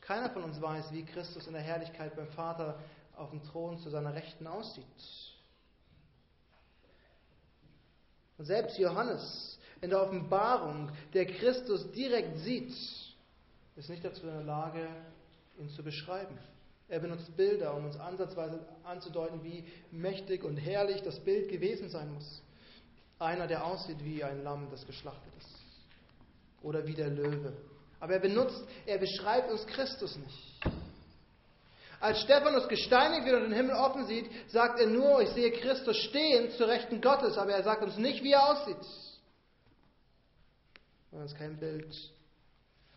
Keiner 0.02 0.30
von 0.30 0.44
uns 0.44 0.62
weiß, 0.62 0.92
wie 0.92 1.04
Christus 1.04 1.48
in 1.48 1.54
der 1.54 1.62
Herrlichkeit 1.62 2.14
beim 2.14 2.28
Vater 2.28 2.78
auf 3.16 3.30
dem 3.30 3.42
Thron 3.42 3.80
zu 3.80 3.90
seiner 3.90 4.14
Rechten 4.14 4.46
aussieht. 4.46 4.84
Und 8.38 8.44
selbst 8.44 8.78
Johannes 8.78 9.58
in 9.80 9.90
der 9.90 10.02
Offenbarung, 10.02 10.90
der 11.12 11.26
Christus 11.26 11.90
direkt 11.92 12.38
sieht, 12.38 12.72
ist 13.76 13.88
nicht 13.88 14.04
dazu 14.04 14.22
in 14.22 14.32
der 14.32 14.44
Lage, 14.44 14.86
ihn 15.58 15.68
zu 15.70 15.82
beschreiben. 15.82 16.38
Er 16.88 17.00
benutzt 17.00 17.34
Bilder, 17.36 17.74
um 17.74 17.86
uns 17.86 17.98
ansatzweise 17.98 18.60
anzudeuten, 18.84 19.42
wie 19.42 19.64
mächtig 19.90 20.44
und 20.44 20.56
herrlich 20.56 21.02
das 21.02 21.18
Bild 21.20 21.48
gewesen 21.48 21.88
sein 21.88 22.12
muss. 22.12 22.42
Einer, 23.18 23.46
der 23.46 23.64
aussieht 23.64 24.04
wie 24.04 24.22
ein 24.22 24.42
Lamm, 24.42 24.68
das 24.70 24.86
geschlachtet 24.86 25.32
ist. 25.38 25.56
Oder 26.62 26.86
wie 26.86 26.94
der 26.94 27.08
Löwe. 27.08 27.52
Aber 27.98 28.14
er 28.14 28.20
benutzt, 28.20 28.62
er 28.84 28.98
beschreibt 28.98 29.50
uns 29.50 29.66
Christus 29.66 30.16
nicht. 30.16 30.60
Als 32.02 32.20
Stephanus 32.22 32.66
gesteinigt 32.66 33.26
wird 33.26 33.36
und 33.36 33.50
den 33.50 33.52
Himmel 33.52 33.76
offen 33.76 34.06
sieht, 34.06 34.28
sagt 34.50 34.80
er 34.80 34.88
nur, 34.88 35.22
ich 35.22 35.28
sehe 35.28 35.52
Christus 35.52 35.96
stehen 35.98 36.50
zu 36.50 36.64
Rechten 36.64 37.00
Gottes, 37.00 37.38
aber 37.38 37.52
er 37.52 37.62
sagt 37.62 37.80
uns 37.84 37.96
nicht, 37.96 38.24
wie 38.24 38.32
er 38.32 38.50
aussieht. 38.50 38.76
Weil 41.12 41.20
wir 41.20 41.22
uns 41.22 41.34
kein 41.36 41.56
Bild 41.60 41.94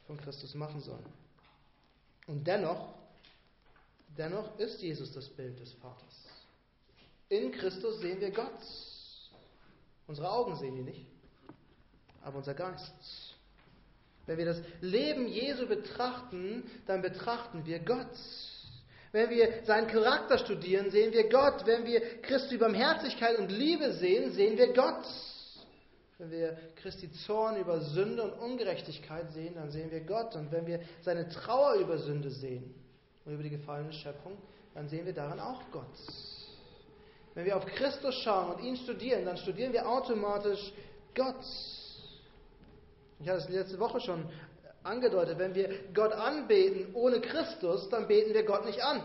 von 0.07 0.17
Christus 0.17 0.55
machen 0.55 0.81
sollen. 0.81 1.05
Und 2.25 2.47
dennoch, 2.47 2.95
dennoch 4.17 4.57
ist 4.57 4.81
Jesus 4.81 5.13
das 5.13 5.29
Bild 5.29 5.59
des 5.59 5.71
Vaters. 5.73 6.25
In 7.29 7.51
Christus 7.51 7.99
sehen 7.99 8.19
wir 8.19 8.31
Gott. 8.31 8.59
Unsere 10.07 10.31
Augen 10.31 10.55
sehen 10.55 10.77
ihn 10.77 10.85
nicht, 10.85 11.05
aber 12.23 12.37
unser 12.37 12.55
Geist. 12.55 13.35
Wenn 14.25 14.39
wir 14.39 14.45
das 14.45 14.61
Leben 14.81 15.27
Jesu 15.27 15.67
betrachten, 15.67 16.63
dann 16.87 17.03
betrachten 17.03 17.67
wir 17.67 17.77
Gott. 17.77 18.17
Wenn 19.15 19.29
wir 19.29 19.63
seinen 19.63 19.87
Charakter 19.87 20.37
studieren, 20.37 20.91
sehen 20.91 21.13
wir 21.13 21.29
Gott. 21.29 21.65
Wenn 21.65 21.85
wir 21.85 22.01
Christi 22.21 22.57
Barmherzigkeit 22.57 23.39
und 23.39 23.49
Liebe 23.49 23.93
sehen, 23.93 24.33
sehen 24.33 24.57
wir 24.57 24.73
Gott. 24.73 25.07
Wenn 26.17 26.31
wir 26.31 26.57
Christi 26.75 27.09
Zorn 27.25 27.55
über 27.55 27.79
Sünde 27.79 28.23
und 28.23 28.33
Ungerechtigkeit 28.33 29.31
sehen, 29.31 29.55
dann 29.55 29.71
sehen 29.71 29.89
wir 29.89 30.01
Gott. 30.01 30.35
Und 30.35 30.51
wenn 30.51 30.67
wir 30.67 30.81
seine 31.01 31.29
Trauer 31.29 31.75
über 31.75 31.97
Sünde 31.97 32.29
sehen 32.29 32.75
und 33.23 33.35
über 33.35 33.43
die 33.43 33.51
gefallene 33.51 33.93
Schöpfung, 33.93 34.37
dann 34.73 34.89
sehen 34.89 35.05
wir 35.05 35.13
darin 35.13 35.39
auch 35.39 35.61
Gott. 35.71 35.95
Wenn 37.35 37.45
wir 37.45 37.55
auf 37.55 37.65
Christus 37.67 38.15
schauen 38.15 38.53
und 38.53 38.63
ihn 38.65 38.75
studieren, 38.75 39.23
dann 39.23 39.37
studieren 39.37 39.71
wir 39.71 39.87
automatisch 39.87 40.73
Gott. 41.15 41.45
Ich 43.21 43.29
hatte 43.29 43.39
es 43.39 43.47
letzte 43.47 43.79
Woche 43.79 44.01
schon 44.01 44.25
angedeutet, 44.85 45.37
wenn 45.39 45.55
wir 45.55 45.69
Gott 45.93 46.13
anbeten 46.13 46.93
ohne 46.93 47.19
Christus, 47.21 47.89
dann 47.89 48.07
beten 48.07 48.33
wir 48.33 48.43
Gott 48.43 48.65
nicht 48.65 48.83
an. 48.83 49.01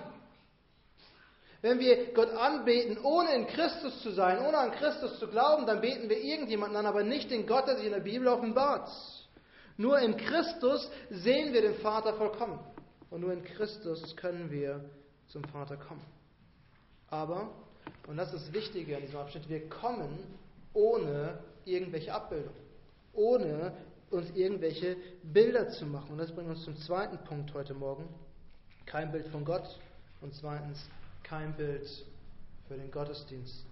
Wenn 1.62 1.78
wir 1.78 2.14
Gott 2.14 2.30
anbeten, 2.30 2.98
ohne 3.02 3.34
in 3.34 3.46
Christus 3.46 4.00
zu 4.02 4.12
sein, 4.12 4.38
ohne 4.46 4.56
an 4.56 4.72
Christus 4.72 5.18
zu 5.18 5.28
glauben, 5.28 5.66
dann 5.66 5.80
beten 5.80 6.08
wir 6.08 6.18
irgendjemanden 6.18 6.76
an, 6.76 6.86
aber 6.86 7.02
nicht 7.02 7.30
den 7.30 7.46
Gott, 7.46 7.66
der 7.66 7.76
sich 7.76 7.86
in 7.86 7.92
der 7.92 8.00
Bibel 8.00 8.28
offenbart. 8.28 8.88
Nur 9.76 9.98
in 9.98 10.16
Christus 10.16 10.90
sehen 11.10 11.52
wir 11.52 11.62
den 11.62 11.76
Vater 11.76 12.14
vollkommen. 12.14 12.58
Und 13.10 13.20
nur 13.22 13.32
in 13.32 13.44
Christus 13.44 14.16
können 14.16 14.50
wir 14.50 14.84
zum 15.28 15.44
Vater 15.44 15.76
kommen. 15.76 16.04
Aber, 17.08 17.50
und 18.06 18.16
das 18.16 18.32
ist 18.32 18.46
das 18.46 18.52
Wichtige 18.54 18.96
an 18.96 19.02
diesem 19.02 19.18
Abschnitt, 19.18 19.48
wir 19.48 19.68
kommen 19.68 20.18
ohne 20.72 21.38
irgendwelche 21.64 22.14
Abbildung, 22.14 22.54
ohne 23.12 23.72
uns 24.10 24.30
irgendwelche 24.34 24.96
Bilder 25.22 25.68
zu 25.70 25.86
machen. 25.86 26.12
Und 26.12 26.18
das 26.18 26.32
bringt 26.32 26.50
uns 26.50 26.64
zum 26.64 26.76
zweiten 26.76 27.18
Punkt 27.24 27.54
heute 27.54 27.74
Morgen. 27.74 28.08
Kein 28.86 29.12
Bild 29.12 29.28
von 29.28 29.44
Gott 29.44 29.78
und 30.20 30.34
zweitens 30.34 30.88
kein 31.22 31.54
Bild 31.56 31.86
für 32.66 32.76
den 32.76 32.90
Gottesdienst. 32.90 33.64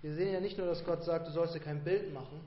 Wir 0.00 0.14
sehen 0.14 0.32
ja 0.32 0.40
nicht 0.40 0.58
nur, 0.58 0.66
dass 0.66 0.84
Gott 0.84 1.04
sagt, 1.04 1.28
du 1.28 1.32
sollst 1.32 1.54
dir 1.54 1.60
kein 1.60 1.84
Bild 1.84 2.12
machen, 2.12 2.40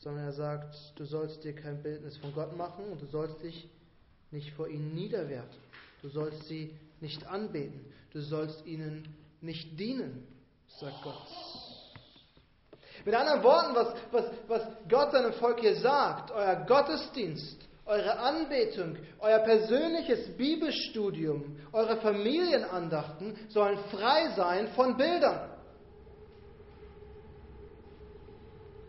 sondern 0.00 0.24
er 0.24 0.32
sagt, 0.32 0.76
du 0.96 1.04
sollst 1.04 1.44
dir 1.44 1.54
kein 1.54 1.80
Bildnis 1.82 2.16
von 2.16 2.34
Gott 2.34 2.56
machen 2.56 2.84
und 2.90 3.00
du 3.00 3.06
sollst 3.06 3.40
dich 3.42 3.68
nicht 4.32 4.52
vor 4.54 4.68
ihnen 4.68 4.94
niederwerfen. 4.94 5.58
Du 6.02 6.08
sollst 6.08 6.48
sie 6.48 6.70
nicht 7.00 7.24
anbeten. 7.26 7.80
Du 8.12 8.20
sollst 8.20 8.66
ihnen 8.66 9.06
nicht 9.40 9.78
dienen, 9.78 10.26
sagt 10.80 11.02
Gott. 11.02 11.28
Mit 13.04 13.14
anderen 13.14 13.42
Worten, 13.42 13.74
was, 13.74 13.94
was, 14.10 14.24
was 14.48 14.62
Gott 14.88 15.12
seinem 15.12 15.34
Volk 15.34 15.60
hier 15.60 15.76
sagt, 15.76 16.30
euer 16.30 16.56
Gottesdienst, 16.66 17.60
eure 17.84 18.18
Anbetung, 18.18 18.96
euer 19.18 19.40
persönliches 19.40 20.34
Bibelstudium, 20.36 21.56
eure 21.72 21.98
Familienandachten 21.98 23.36
sollen 23.50 23.78
frei 23.90 24.30
sein 24.36 24.68
von 24.68 24.96
Bildern. 24.96 25.50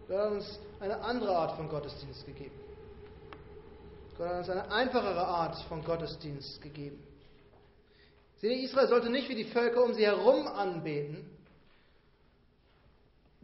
Gott 0.07 0.17
hat 0.17 0.31
uns 0.31 0.59
eine 0.79 1.01
andere 1.01 1.35
Art 1.35 1.57
von 1.57 1.67
Gottesdienst 1.67 2.25
gegeben. 2.25 2.55
Gott 4.17 4.27
hat 4.27 4.37
uns 4.37 4.49
eine 4.49 4.71
einfachere 4.71 5.27
Art 5.27 5.57
von 5.63 5.83
Gottesdienst 5.83 6.61
gegeben. 6.61 7.03
Seht 8.37 8.51
ihr, 8.51 8.63
Israel 8.63 8.87
sollte 8.87 9.09
nicht 9.09 9.27
wie 9.27 9.35
die 9.35 9.45
Völker 9.45 9.83
um 9.83 9.93
sie 9.93 10.05
herum 10.05 10.47
anbeten, 10.47 11.34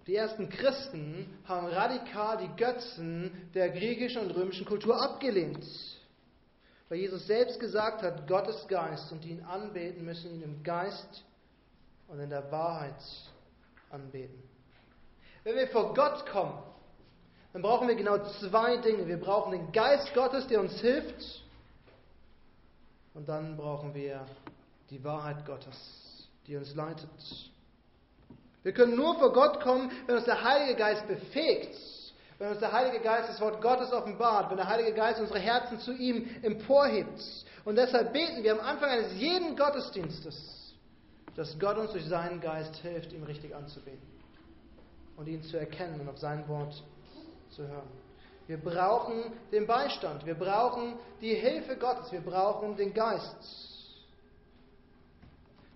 die 0.08 0.16
ersten 0.16 0.50
Christen 0.50 1.28
haben 1.46 1.68
radikal 1.68 2.38
die 2.38 2.56
Götzen 2.56 3.50
der 3.54 3.70
griechischen 3.70 4.24
und 4.24 4.32
römischen 4.32 4.66
Kultur 4.66 5.00
abgelehnt. 5.02 5.64
Weil 6.90 7.00
Jesus 7.00 7.26
selbst 7.28 7.60
gesagt 7.60 8.02
hat, 8.02 8.28
Gott 8.28 8.48
ist 8.48 8.68
Geist 8.68 9.12
und 9.12 9.24
die 9.24 9.30
ihn 9.30 9.44
anbeten, 9.44 10.04
müssen 10.04 10.34
ihn 10.34 10.42
im 10.42 10.64
Geist 10.64 11.24
und 12.08 12.20
in 12.20 12.30
der 12.30 12.52
Wahrheit 12.52 13.02
anbeten. 13.90 14.42
Wenn 15.44 15.56
wir 15.56 15.68
vor 15.68 15.94
Gott 15.94 16.26
kommen, 16.28 16.62
dann 17.54 17.62
brauchen 17.62 17.88
wir 17.88 17.96
genau 17.96 18.18
zwei 18.40 18.78
Dinge. 18.78 19.08
Wir 19.08 19.20
brauchen 19.20 19.52
den 19.52 19.72
Geist 19.72 20.14
Gottes, 20.14 20.48
der 20.48 20.60
uns 20.60 20.80
hilft. 20.82 21.44
Und 23.14 23.28
dann 23.28 23.58
brauchen 23.58 23.94
wir 23.94 24.26
die 24.90 25.04
Wahrheit 25.04 25.46
Gottes, 25.46 26.28
die 26.48 26.56
uns 26.56 26.74
leitet. 26.76 27.10
Wir 28.64 28.74
können 28.74 28.96
nur 28.96 29.16
vor 29.16 29.34
Gott 29.34 29.60
kommen, 29.62 29.92
wenn 30.06 30.16
uns 30.16 30.26
der 30.26 30.44
Heilige 30.44 30.76
Geist 30.76 31.08
befähigt, 31.08 31.76
wenn 32.38 32.50
uns 32.50 32.60
der 32.60 32.72
Heilige 32.72 33.00
Geist 33.00 33.30
das 33.30 33.42
Wort 33.42 33.62
Gottes 33.62 33.92
offenbart, 33.92 34.50
wenn 34.50 34.58
der 34.58 34.68
Heilige 34.68 34.94
Geist 34.94 35.20
unsere 35.20 35.40
Herzen 35.40 35.80
zu 35.80 35.94
ihm 35.94 36.30
emporhebt. 36.42 37.22
Und 37.66 37.76
deshalb 37.76 38.14
beten 38.14 38.44
wir 38.44 38.54
am 38.54 38.60
Anfang 38.60 38.90
eines 38.90 39.14
jeden 39.14 39.56
Gottesdienstes, 39.56 40.76
dass 41.36 41.58
Gott 41.60 41.78
uns 41.78 41.92
durch 41.92 42.06
seinen 42.06 42.42
Geist 42.42 42.76
hilft, 42.78 43.14
ihm 43.14 43.24
richtig 43.24 43.56
anzubeten 43.56 44.02
und 45.18 45.28
ihn 45.28 45.44
zu 45.44 45.58
erkennen 45.58 46.00
und 46.02 46.10
auf 46.10 46.18
sein 46.18 46.48
Wort 46.48 46.84
zu 47.50 47.68
hören. 47.68 47.90
Wir 48.48 48.58
brauchen 48.58 49.32
den 49.52 49.66
Beistand, 49.66 50.26
wir 50.26 50.36
brauchen 50.36 50.96
die 51.22 51.36
Hilfe 51.36 51.78
Gottes, 51.78 52.12
wir 52.12 52.22
brauchen 52.22 52.76
den 52.76 52.94
Geist. 52.94 53.71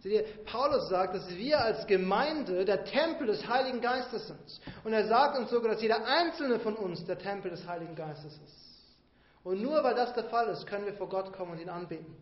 Seht 0.06 0.14
ihr, 0.14 0.46
Paulus 0.46 0.88
sagt, 0.88 1.16
dass 1.16 1.36
wir 1.36 1.60
als 1.60 1.88
Gemeinde 1.88 2.64
der 2.64 2.86
Tempel 2.86 3.26
des 3.26 3.48
Heiligen 3.48 3.82
Geistes 3.82 4.28
sind. 4.28 4.62
Und 4.84 4.94
er 4.94 5.08
sagt 5.08 5.36
uns 5.36 5.50
sogar, 5.50 5.72
dass 5.72 5.82
jeder 5.82 6.06
einzelne 6.06 6.60
von 6.60 6.76
uns 6.76 7.04
der 7.06 7.18
Tempel 7.18 7.50
des 7.50 7.68
Heiligen 7.68 7.96
Geistes 7.96 8.34
ist. 8.34 8.98
Und 9.44 9.64
nur 9.64 9.84
weil 9.84 9.96
das 9.96 10.14
der 10.14 10.26
Fall 10.26 10.48
ist, 10.50 10.68
können 10.68 10.86
wir 10.86 10.94
vor 10.94 11.10
Gott 11.10 11.34
kommen 11.34 11.54
und 11.54 11.60
ihn 11.60 11.70
anbeten 11.70 12.16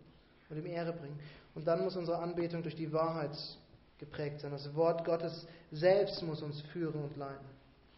und 0.49 0.57
ihm 0.57 0.65
Ehre 0.65 0.93
bringen. 0.93 1.19
Und 1.55 1.67
dann 1.67 1.83
muss 1.83 1.97
unsere 1.97 2.19
Anbetung 2.19 2.63
durch 2.63 2.77
die 2.77 2.93
Wahrheit 2.93 3.37
geprägt 3.97 4.39
sein. 4.39 4.51
Das 4.51 4.73
Wort 4.75 5.03
Gottes 5.03 5.45
selbst 5.73 6.23
muss 6.23 6.41
uns 6.41 6.61
führen 6.71 7.03
und 7.03 7.17
leiten. 7.17 7.45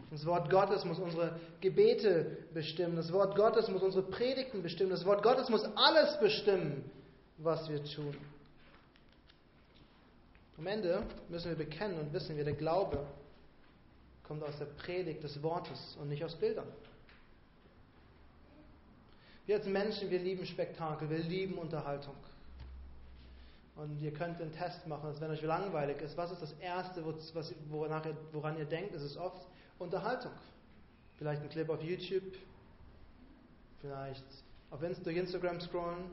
Das 0.10 0.26
Wort 0.26 0.50
Gottes 0.50 0.84
muss 0.84 0.98
unsere 0.98 1.40
Gebete 1.62 2.38
bestimmen. 2.56 2.96
Das 2.96 3.14
Wort 3.14 3.36
Gottes 3.36 3.68
muss 3.70 3.84
unsere 3.84 4.10
Predigten 4.10 4.64
bestimmen. 4.64 4.90
Das 4.90 5.06
Wort 5.06 5.22
Gottes 5.22 5.48
muss 5.50 5.64
alles 5.76 6.20
bestimmen, 6.20 6.90
was 7.38 7.70
wir 7.70 7.84
tun. 7.84 8.18
Am 10.58 10.68
Ende 10.68 11.04
müssen 11.30 11.50
wir 11.50 11.58
bekennen 11.58 12.00
und 12.00 12.14
wissen, 12.14 12.38
wir 12.38 12.46
der 12.46 12.54
Glaube 12.54 13.06
kommt 14.24 14.44
aus 14.44 14.58
der 14.58 14.66
Predigt 14.66 15.24
des 15.24 15.42
Wortes 15.44 15.98
und 16.00 16.10
nicht 16.10 16.24
aus 16.24 16.36
Bildern. 16.36 16.68
Wir 19.46 19.58
als 19.58 19.68
Menschen, 19.68 20.10
wir 20.10 20.20
lieben 20.20 20.46
Spektakel, 20.46 21.10
wir 21.10 21.20
lieben 21.20 21.56
Unterhaltung. 21.56 22.16
Und 23.76 24.00
ihr 24.02 24.14
könnt 24.14 24.42
einen 24.42 24.54
Test 24.54 24.88
machen, 24.88 25.10
dass 25.10 25.20
wenn 25.20 25.30
euch 25.30 25.42
langweilig 25.42 26.02
ist, 26.02 26.16
was 26.18 26.32
ist 26.32 26.42
das 26.42 26.54
Erste, 26.54 27.04
woran 27.70 28.58
ihr 28.58 28.66
denkt? 28.66 28.96
Es 28.96 29.04
ist 29.04 29.18
oft 29.18 29.46
Unterhaltung. 29.78 30.32
Vielleicht 31.18 31.42
ein 31.44 31.50
Clip 31.50 31.70
auf 31.70 31.84
YouTube, 31.84 32.34
vielleicht 33.82 34.26
auf 34.72 34.82
Instagram 34.82 35.60
scrollen, 35.60 36.06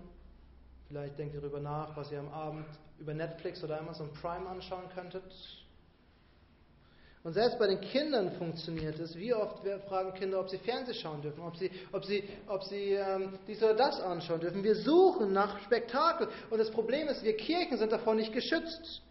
vielleicht 0.89 1.19
denkt 1.19 1.35
ihr 1.35 1.41
darüber 1.41 1.61
nach, 1.61 1.97
was 1.97 2.11
ihr 2.13 2.19
am 2.19 2.29
Abend 2.29 2.67
über 3.03 3.15
Netflix 3.15 3.63
oder 3.65 3.81
Amazon 3.81 4.13
Prime 4.13 4.49
anschauen 4.49 4.89
könntet. 4.95 5.25
Und 7.25 7.35
selbst 7.35 7.59
bei 7.59 7.67
den 7.67 7.81
Kindern 7.81 8.33
funktioniert 8.33 8.99
es. 8.99 9.17
Wie 9.17 9.35
oft 9.35 9.65
fragen 9.89 10.15
Kinder, 10.15 10.41
ob 10.41 10.49
sie 10.49 10.59
Fernsehen 10.59 10.95
schauen 10.95 11.23
dürfen, 11.23 11.41
ob 11.43 11.57
sie, 11.57 11.71
ob 11.93 12.05
sie, 12.05 12.25
ob 12.47 12.63
sie 12.65 12.93
ähm, 12.93 13.39
dies 13.47 13.63
oder 13.63 13.75
das 13.75 14.01
anschauen 14.01 14.41
dürfen. 14.41 14.63
Wir 14.63 14.75
suchen 14.77 15.33
nach 15.33 15.61
Spektakel. 15.61 16.29
Und 16.51 16.59
das 16.59 16.71
Problem 16.71 17.09
ist, 17.09 17.23
wir 17.23 17.37
Kirchen 17.37 17.77
sind 17.79 17.93
davon 17.93 18.17
nicht 18.17 18.33
geschützt. 18.33 19.03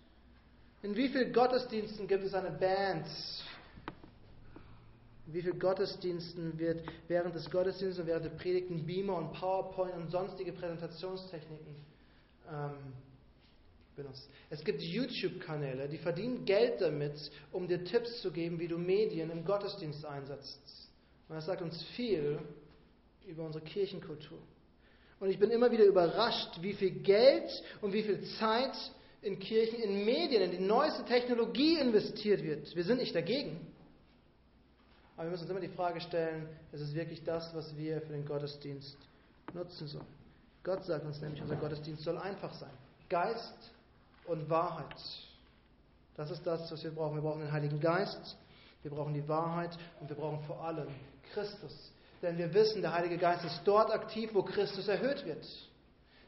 In 0.83 0.95
wie 0.95 1.10
vielen 1.10 1.31
Gottesdiensten 1.31 2.07
gibt 2.07 2.24
es 2.24 2.33
eine 2.33 2.51
Band? 2.51 3.05
In 5.27 5.33
wie 5.33 5.41
vielen 5.41 5.60
Gottesdiensten 5.60 6.57
wird 6.60 6.83
während 7.07 7.36
des 7.36 7.50
Gottesdienstes 7.50 8.00
und 8.00 8.07
während 8.07 8.25
der 8.25 8.31
Predigten 8.31 8.86
Beamer 8.86 9.15
und 9.17 9.33
PowerPoint 9.33 9.95
und 9.95 10.12
sonstige 10.12 10.51
Präsentationstechniken 10.51 11.75
ähm, 12.51 12.93
benutzt. 14.01 14.29
Es 14.50 14.63
gibt 14.63 14.81
YouTube-Kanäle, 14.81 15.88
die 15.88 15.98
verdienen 15.98 16.46
Geld 16.46 16.81
damit, 16.81 17.31
um 17.51 17.67
dir 17.67 17.84
Tipps 17.84 18.22
zu 18.22 18.31
geben, 18.31 18.60
wie 18.60 18.67
du 18.67 18.77
Medien 18.77 19.29
im 19.29 19.46
Gottesdienst 19.46 20.05
einsetzt. 20.05 20.60
Und 21.29 21.36
das 21.36 21.46
sagt 21.46 21.62
uns 21.62 21.81
viel 21.96 22.39
über 23.27 23.46
unsere 23.46 23.63
Kirchenkultur. 23.63 24.39
Und 25.20 25.29
ich 25.29 25.38
bin 25.38 25.51
immer 25.51 25.72
wieder 25.72 25.86
überrascht, 25.86 26.62
wie 26.62 26.74
viel 26.74 26.91
Geld 26.91 27.50
und 27.81 27.93
wie 27.93 28.01
viel 28.03 28.22
Zeit 28.39 28.75
in 29.22 29.38
Kirchen, 29.38 29.79
in 29.79 30.03
Medien, 30.03 30.41
in 30.41 30.51
die 30.51 30.60
neueste 30.60 31.05
Technologie 31.05 31.77
investiert 31.77 32.43
wird. 32.43 32.75
Wir 32.75 32.84
sind 32.84 32.98
nicht 32.98 33.13
dagegen. 33.13 33.67
Aber 35.15 35.25
wir 35.25 35.31
müssen 35.31 35.43
uns 35.43 35.51
immer 35.51 35.60
die 35.60 35.67
Frage 35.67 36.01
stellen, 36.01 36.50
ist 36.72 36.81
es 36.81 36.96
wirklich 36.96 37.24
das, 37.24 37.53
was 37.53 37.77
wir 37.77 38.01
für 38.01 38.13
den 38.13 38.25
Gottesdienst 38.25 38.98
nutzen 39.53 39.88
sollen? 39.88 40.08
Gott 40.63 40.84
sagt 40.86 41.05
uns 41.05 41.22
nämlich, 41.22 41.41
unser 41.41 41.55
Gottesdienst 41.55 42.03
soll 42.03 42.17
einfach 42.17 42.53
sein. 42.53 42.72
Geist 43.10 43.72
und 44.25 44.50
Wahrheit. 44.50 44.96
Das 46.16 46.30
ist 46.30 46.46
das, 46.46 46.72
was 46.72 46.84
wir 46.84 46.92
brauchen. 46.92 47.16
Wir 47.16 47.22
brauchen 47.22 47.42
den 47.42 47.51
Heiligen 47.51 47.80
Geist, 47.80 48.38
wir 48.84 48.92
brauchen 48.92 49.13
die 49.13 49.28
Wahrheit 49.28 49.78
und 50.00 50.10
wir 50.10 50.16
brauchen 50.16 50.40
vor 50.46 50.63
allem 50.63 50.88
Christus. 51.34 51.92
Denn 52.22 52.38
wir 52.38 52.54
wissen, 52.54 52.82
der 52.82 52.94
Heilige 52.94 53.18
Geist 53.18 53.44
ist 53.46 53.62
dort 53.66 53.92
aktiv, 53.92 54.30
wo 54.34 54.44
Christus 54.44 54.88
erhöht 54.88 55.25
wird. 55.25 55.46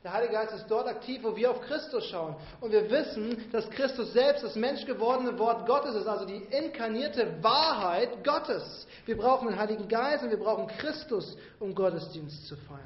Der 0.03 0.11
Heilige 0.11 0.33
Geist 0.33 0.53
ist 0.53 0.67
dort 0.67 0.87
aktiv, 0.87 1.23
wo 1.23 1.33
wir 1.35 1.49
auf 1.51 1.61
Christus 1.61 2.05
schauen. 2.09 2.35
Und 2.59 2.71
wir 2.71 2.89
wissen, 2.91 3.49
dass 3.51 3.69
Christus 3.69 4.11
selbst 4.11 4.43
das 4.43 4.55
menschgewordene 4.55 5.37
Wort 5.39 5.65
Gottes 5.65 5.95
ist, 5.95 6.07
also 6.07 6.25
die 6.25 6.43
inkarnierte 6.51 7.41
Wahrheit 7.41 8.21
Gottes. 8.23 8.85
Wir 9.05 9.15
brauchen 9.15 9.47
den 9.47 9.57
Heiligen 9.57 9.87
Geist 9.87 10.23
und 10.23 10.29
wir 10.29 10.39
brauchen 10.39 10.67
Christus, 10.67 11.37
um 11.59 11.73
Gottesdienst 11.73 12.47
zu 12.47 12.57
feiern. 12.57 12.81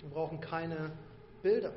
Wir 0.00 0.10
brauchen 0.10 0.40
keine 0.40 0.92
Bilder. 1.42 1.72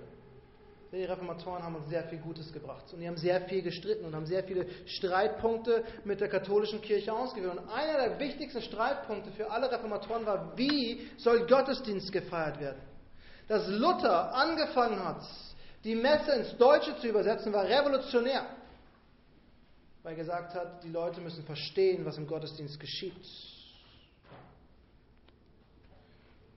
Die 0.91 1.03
Reformatoren 1.03 1.61
haben 1.61 1.75
uns 1.75 1.89
sehr 1.89 2.03
viel 2.05 2.19
Gutes 2.19 2.53
gebracht 2.53 2.85
und 2.93 3.01
die 3.01 3.07
haben 3.07 3.17
sehr 3.17 3.41
viel 3.41 3.61
gestritten 3.61 4.05
und 4.05 4.15
haben 4.15 4.25
sehr 4.25 4.43
viele 4.43 4.65
Streitpunkte 4.85 5.83
mit 6.05 6.21
der 6.21 6.29
katholischen 6.29 6.81
Kirche 6.81 7.11
ausgeführt. 7.11 7.57
Und 7.57 7.69
einer 7.69 8.07
der 8.07 8.19
wichtigsten 8.19 8.61
Streitpunkte 8.61 9.31
für 9.31 9.51
alle 9.51 9.69
Reformatoren 9.69 10.25
war, 10.25 10.57
wie 10.57 11.09
soll 11.17 11.45
Gottesdienst 11.47 12.11
gefeiert 12.13 12.61
werden? 12.61 12.79
Dass 13.47 13.67
Luther 13.67 14.33
angefangen 14.33 15.03
hat, 15.03 15.21
die 15.83 15.95
Messe 15.95 16.31
ins 16.31 16.57
Deutsche 16.57 16.97
zu 16.97 17.07
übersetzen, 17.07 17.51
war 17.51 17.65
revolutionär, 17.65 18.45
weil 20.01 20.13
er 20.13 20.17
gesagt 20.17 20.55
hat, 20.55 20.83
die 20.83 20.89
Leute 20.89 21.19
müssen 21.19 21.43
verstehen, 21.43 22.05
was 22.05 22.17
im 22.17 22.25
Gottesdienst 22.25 22.79
geschieht. 22.79 23.13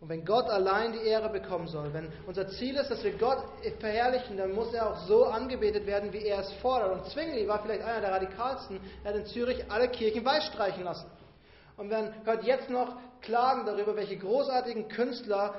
Und 0.00 0.08
wenn 0.08 0.24
Gott 0.24 0.46
allein 0.46 0.92
die 0.92 1.00
Ehre 1.00 1.28
bekommen 1.28 1.66
soll, 1.66 1.92
wenn 1.92 2.08
unser 2.26 2.46
Ziel 2.48 2.76
ist, 2.76 2.88
dass 2.88 3.02
wir 3.02 3.18
Gott 3.18 3.42
verherrlichen, 3.80 4.36
dann 4.36 4.52
muss 4.52 4.72
er 4.72 4.90
auch 4.90 5.06
so 5.08 5.24
angebetet 5.24 5.86
werden, 5.86 6.12
wie 6.12 6.24
er 6.24 6.38
es 6.38 6.52
fordert. 6.62 6.92
Und 6.92 7.10
Zwingli 7.10 7.48
war 7.48 7.60
vielleicht 7.62 7.82
einer 7.82 8.00
der 8.00 8.12
radikalsten. 8.12 8.80
Er 9.02 9.12
hat 9.12 9.18
in 9.18 9.26
Zürich 9.26 9.70
alle 9.70 9.88
Kirchen 9.88 10.24
weiß 10.24 10.44
streichen 10.46 10.84
lassen. 10.84 11.10
Und 11.76 11.90
wenn 11.90 12.12
Gott 12.24 12.44
jetzt 12.44 12.70
noch 12.70 12.96
klagen 13.20 13.66
darüber, 13.66 13.96
welche 13.96 14.16
großartigen 14.16 14.88
Künstler 14.88 15.54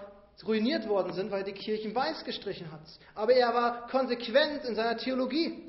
ruiniert 0.47 0.87
worden 0.87 1.11
sind, 1.11 1.31
weil 1.31 1.39
er 1.39 1.45
die 1.45 1.53
Kirchen 1.53 1.93
weiß 1.93 2.23
gestrichen 2.23 2.71
hat. 2.71 2.79
Aber 3.15 3.33
er 3.33 3.53
war 3.53 3.87
konsequent 3.87 4.63
in 4.63 4.73
seiner 4.73 4.95
Theologie. 4.95 5.65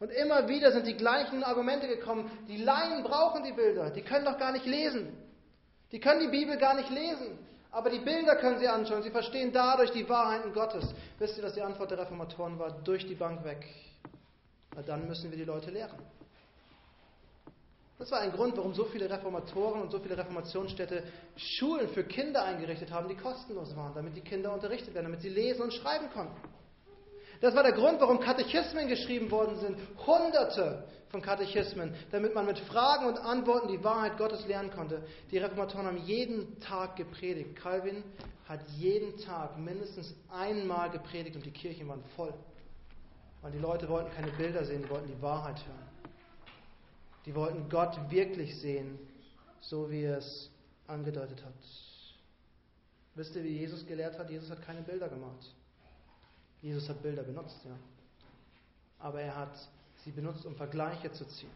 Und 0.00 0.10
immer 0.10 0.48
wieder 0.48 0.72
sind 0.72 0.86
die 0.86 0.96
gleichen 0.96 1.44
Argumente 1.44 1.86
gekommen. 1.86 2.30
Die 2.48 2.56
Laien 2.56 3.04
brauchen 3.04 3.44
die 3.44 3.52
Bilder. 3.52 3.90
Die 3.90 4.02
können 4.02 4.24
doch 4.24 4.38
gar 4.38 4.52
nicht 4.52 4.64
lesen. 4.64 5.16
Die 5.92 6.00
können 6.00 6.20
die 6.20 6.38
Bibel 6.38 6.56
gar 6.56 6.74
nicht 6.74 6.90
lesen. 6.90 7.38
Aber 7.72 7.88
die 7.88 8.00
Bilder 8.00 8.36
können 8.36 8.58
sie 8.58 8.68
anschauen. 8.68 9.02
Sie 9.02 9.10
verstehen 9.10 9.50
dadurch 9.50 9.90
die 9.90 10.06
Wahrheiten 10.06 10.52
Gottes. 10.52 10.94
Wisst 11.18 11.38
ihr, 11.38 11.42
was 11.42 11.54
die 11.54 11.62
Antwort 11.62 11.90
der 11.90 11.98
Reformatoren 11.98 12.58
war? 12.58 12.70
Durch 12.84 13.06
die 13.06 13.14
Bank 13.14 13.42
weg. 13.44 13.66
Na, 14.76 14.82
dann 14.82 15.08
müssen 15.08 15.30
wir 15.30 15.38
die 15.38 15.44
Leute 15.44 15.70
lehren. 15.70 15.98
Das 17.98 18.10
war 18.10 18.20
ein 18.20 18.32
Grund, 18.32 18.56
warum 18.56 18.74
so 18.74 18.84
viele 18.84 19.08
Reformatoren 19.08 19.80
und 19.80 19.90
so 19.90 20.00
viele 20.00 20.18
Reformationsstädte 20.18 21.04
Schulen 21.36 21.88
für 21.90 22.04
Kinder 22.04 22.44
eingerichtet 22.44 22.90
haben, 22.90 23.08
die 23.08 23.14
kostenlos 23.14 23.74
waren, 23.76 23.94
damit 23.94 24.16
die 24.16 24.22
Kinder 24.22 24.52
unterrichtet 24.52 24.92
werden, 24.92 25.06
damit 25.06 25.22
sie 25.22 25.28
lesen 25.28 25.62
und 25.62 25.72
schreiben 25.72 26.10
konnten. 26.10 26.36
Das 27.42 27.56
war 27.56 27.64
der 27.64 27.72
Grund, 27.72 28.00
warum 28.00 28.20
Katechismen 28.20 28.86
geschrieben 28.86 29.28
worden 29.32 29.58
sind. 29.58 29.76
Hunderte 30.06 30.84
von 31.08 31.20
Katechismen, 31.20 31.92
damit 32.12 32.36
man 32.36 32.46
mit 32.46 32.56
Fragen 32.60 33.06
und 33.06 33.18
Antworten 33.18 33.66
die 33.66 33.82
Wahrheit 33.82 34.16
Gottes 34.16 34.46
lernen 34.46 34.70
konnte. 34.70 35.02
Die 35.32 35.38
Reformatoren 35.38 35.86
haben 35.86 35.98
jeden 35.98 36.60
Tag 36.60 36.94
gepredigt. 36.94 37.56
Calvin 37.56 38.04
hat 38.48 38.60
jeden 38.78 39.18
Tag 39.18 39.58
mindestens 39.58 40.14
einmal 40.30 40.88
gepredigt 40.90 41.34
und 41.34 41.44
die 41.44 41.50
Kirchen 41.50 41.88
waren 41.88 42.04
voll. 42.14 42.32
Weil 43.40 43.50
die 43.50 43.58
Leute 43.58 43.88
wollten 43.88 44.12
keine 44.12 44.30
Bilder 44.30 44.64
sehen, 44.64 44.82
die 44.84 44.90
wollten 44.90 45.08
die 45.08 45.20
Wahrheit 45.20 45.58
hören. 45.66 45.88
Die 47.26 47.34
wollten 47.34 47.68
Gott 47.68 47.98
wirklich 48.08 48.56
sehen, 48.60 49.00
so 49.60 49.90
wie 49.90 50.04
er 50.04 50.18
es 50.18 50.48
angedeutet 50.86 51.44
hat. 51.44 51.52
Wisst 53.16 53.34
ihr, 53.34 53.42
wie 53.42 53.58
Jesus 53.58 53.84
gelehrt 53.84 54.16
hat? 54.16 54.30
Jesus 54.30 54.48
hat 54.48 54.62
keine 54.62 54.82
Bilder 54.82 55.08
gemacht. 55.08 55.44
Jesus 56.62 56.88
hat 56.88 57.02
Bilder 57.02 57.24
benutzt, 57.24 57.58
ja. 57.64 57.76
Aber 59.00 59.20
er 59.20 59.36
hat 59.36 59.52
sie 60.04 60.12
benutzt, 60.12 60.46
um 60.46 60.54
Vergleiche 60.54 61.10
zu 61.12 61.24
ziehen. 61.26 61.50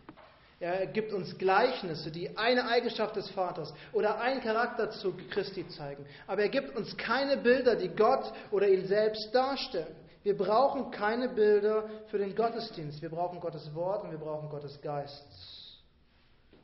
Er 0.59 0.87
gibt 0.87 1.13
uns 1.13 1.37
Gleichnisse, 1.37 2.11
die 2.11 2.37
eine 2.37 2.67
Eigenschaft 2.67 3.15
des 3.15 3.29
Vaters 3.31 3.73
oder 3.93 4.19
einen 4.21 4.41
Charakter 4.41 4.91
zu 4.91 5.15
Christi 5.31 5.69
zeigen. 5.69 6.07
Aber 6.27 6.43
er 6.43 6.49
gibt 6.49 6.75
uns 6.75 6.97
keine 6.97 7.37
Bilder, 7.37 7.77
die 7.77 7.91
Gott 7.91 8.33
oder 8.51 8.67
ihn 8.69 8.87
selbst 8.87 9.35
darstellen. 9.35 9.95
Wir 10.23 10.37
brauchen 10.37 10.91
keine 10.91 11.29
Bilder 11.29 11.89
für 12.09 12.19
den 12.19 12.35
Gottesdienst. 12.35 13.03
Wir 13.03 13.11
brauchen 13.11 13.39
Gottes 13.39 13.73
Wort 13.75 14.03
und 14.03 14.11
wir 14.11 14.19
brauchen 14.19 14.49
Gottes 14.49 14.81
Geist. 14.81 15.27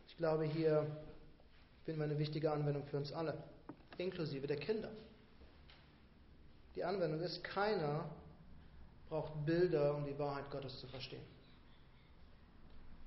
Ich 0.08 0.16
glaube, 0.16 0.44
hier 0.44 0.86
finden 1.84 2.00
wir 2.00 2.06
eine 2.06 2.18
wichtige 2.18 2.50
Anwendung 2.50 2.86
für 2.86 2.96
uns 2.96 3.12
alle, 3.12 3.36
inklusive 3.98 4.46
der 4.46 4.56
Kinder. 4.56 4.90
Die 6.74 6.82
Anwendung 6.82 7.20
ist, 7.20 7.44
keiner 7.44 8.06
braucht 9.12 9.44
Bilder, 9.44 9.94
um 9.94 10.06
die 10.06 10.18
Wahrheit 10.18 10.50
Gottes 10.50 10.80
zu 10.80 10.86
verstehen. 10.86 11.22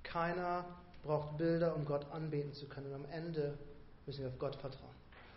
Keiner 0.04 0.64
braucht 1.02 1.36
Bilder, 1.36 1.76
um 1.76 1.84
Gott 1.84 2.06
anbeten 2.12 2.54
zu 2.54 2.68
können. 2.68 2.94
Und 2.94 3.06
am 3.06 3.12
Ende 3.12 3.58
müssen 4.06 4.22
wir 4.22 4.28
auf 4.30 4.38
Gott 4.38 4.56
vertrauen. 4.58 4.94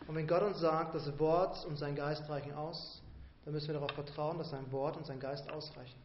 Und 0.07 0.15
wenn 0.15 0.27
Gott 0.27 0.43
uns 0.43 0.61
sagt, 0.61 0.95
das 0.95 1.19
Wort 1.19 1.65
und 1.65 1.79
sein 1.79 1.97
Geist 1.97 2.29
reichen 2.29 2.53
aus, 2.53 3.01
dann 3.47 3.55
müssen 3.55 3.69
wir 3.69 3.75
darauf 3.75 3.93
vertrauen, 3.93 4.37
dass 4.37 4.51
sein 4.51 4.71
Wort 4.71 4.99
und 4.99 5.07
sein 5.07 5.19
Geist 5.19 5.51
ausreichen. 5.51 5.99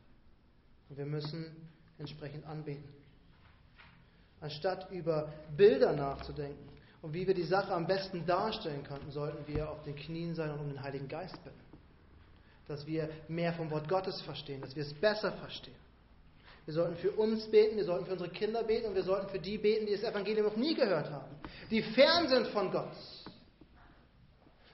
Und 0.90 0.98
wir 0.98 1.06
müssen 1.06 1.46
entsprechend 2.00 2.46
anbeten. 2.46 2.88
Anstatt 4.40 4.90
über 4.92 5.28
Bilder 5.58 5.92
nachzudenken 5.92 6.70
und 7.02 7.14
wie 7.14 7.28
wir 7.28 7.34
die 7.34 7.44
Sache 7.44 7.74
am 7.74 7.86
besten 7.86 8.26
darstellen 8.26 8.84
könnten, 8.84 9.12
sollten 9.12 9.46
wir 9.46 9.70
auf 9.70 9.84
den 9.84 9.98
Knien 9.98 10.36
sein 10.36 10.52
und 10.52 10.62
um 10.62 10.70
den 10.70 10.82
Heiligen 10.82 11.10
Geist 11.10 11.44
bitten 11.44 11.63
dass 12.68 12.86
wir 12.88 13.10
mehr 13.28 13.54
vom 13.54 13.70
Wort 13.72 13.88
Gottes 13.90 14.22
verstehen, 14.22 14.62
dass 14.62 14.76
wir 14.76 14.84
es 14.84 14.94
besser 14.94 15.32
verstehen. 15.34 15.76
Wir 16.66 16.74
sollten 16.74 16.96
für 16.96 17.12
uns 17.12 17.46
beten, 17.52 17.76
wir 17.76 17.84
sollten 17.84 18.06
für 18.06 18.14
unsere 18.14 18.30
Kinder 18.30 18.64
beten 18.64 18.88
und 18.88 18.96
wir 18.96 19.04
sollten 19.04 19.30
für 19.30 19.40
die 19.40 19.58
beten, 19.58 19.86
die 19.86 19.94
das 19.94 20.04
Evangelium 20.04 20.46
noch 20.48 20.56
nie 20.56 20.74
gehört 20.74 21.10
haben, 21.10 21.36
die 21.70 21.82
fern 21.82 22.28
sind 22.30 22.48
von 22.48 22.72
Gott. 22.72 22.94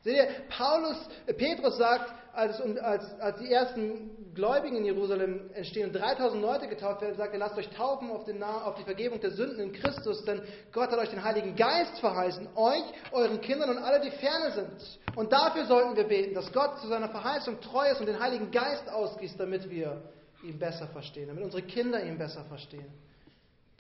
Seht 0.04 0.16
ihr, 0.16 0.28
Paulus, 0.50 0.98
äh, 1.26 1.34
Petrus 1.34 1.78
sagt, 1.78 2.14
als, 2.40 2.62
als, 2.62 3.20
als 3.20 3.40
die 3.40 3.52
ersten 3.52 4.34
Gläubigen 4.34 4.78
in 4.78 4.86
Jerusalem 4.86 5.50
entstehen 5.54 5.88
und 5.88 5.94
3000 5.94 6.42
Leute 6.42 6.68
getauft 6.68 7.02
werden, 7.02 7.16
sagt 7.16 7.34
er, 7.34 7.40
lasst 7.40 7.58
euch 7.58 7.70
taufen 7.70 8.10
auf, 8.10 8.24
den, 8.24 8.42
auf 8.42 8.76
die 8.76 8.84
Vergebung 8.84 9.20
der 9.20 9.32
Sünden 9.32 9.60
in 9.60 9.74
Christus, 9.74 10.24
denn 10.24 10.42
Gott 10.72 10.92
hat 10.92 11.00
euch 11.00 11.10
den 11.10 11.24
Heiligen 11.24 11.56
Geist 11.56 12.00
verheißen, 12.00 12.48
euch, 12.56 12.84
euren 13.12 13.42
Kindern 13.42 13.72
und 13.72 13.78
alle, 13.80 14.00
die 14.00 14.12
ferne 14.12 14.52
sind. 14.52 15.00
Und 15.16 15.32
dafür 15.34 15.66
sollten 15.66 15.96
wir 15.96 16.06
beten, 16.06 16.34
dass 16.34 16.52
Gott 16.54 16.80
zu 16.80 16.88
seiner 16.88 17.10
Verheißung 17.10 17.60
treu 17.60 17.90
ist 17.92 18.00
und 18.00 18.06
den 18.06 18.20
Heiligen 18.20 18.50
Geist 18.52 18.90
ausgießt, 18.90 19.40
damit 19.40 19.70
wir 19.70 20.02
ihn 20.44 20.58
besser 20.58 20.88
verstehen, 20.88 21.28
damit 21.28 21.44
unsere 21.44 21.64
Kinder 21.64 22.04
ihn 22.04 22.18
besser 22.18 22.46
verstehen, 22.46 22.88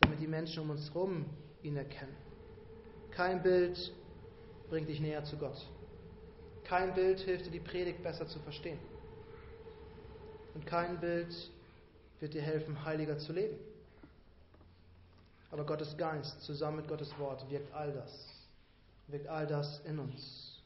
damit 0.01 0.19
die 0.19 0.27
Menschen 0.27 0.63
um 0.63 0.71
uns 0.71 0.93
herum 0.93 1.25
ihn 1.63 1.77
erkennen. 1.77 2.15
Kein 3.11 3.41
Bild 3.41 3.77
bringt 4.69 4.89
dich 4.89 4.99
näher 4.99 5.23
zu 5.23 5.37
Gott. 5.37 5.57
Kein 6.69 6.93
Bild 6.93 7.19
hilft 7.21 7.47
dir, 7.47 7.51
die 7.51 7.59
Predigt 7.59 8.03
besser 8.03 8.27
zu 8.27 8.37
verstehen. 8.41 8.77
Und 10.53 10.67
kein 10.67 10.99
Bild 10.99 11.33
wird 12.19 12.35
dir 12.35 12.43
helfen, 12.43 12.85
heiliger 12.85 13.17
zu 13.17 13.33
leben. 13.33 13.57
Aber 15.49 15.65
Gottes 15.65 15.97
Geist 15.97 16.43
zusammen 16.43 16.77
mit 16.77 16.87
Gottes 16.87 17.17
Wort 17.17 17.49
wirkt 17.49 17.73
all 17.73 17.91
das. 17.91 18.11
Wirkt 19.07 19.27
all 19.27 19.47
das 19.47 19.79
in 19.85 19.97
uns. 19.97 20.61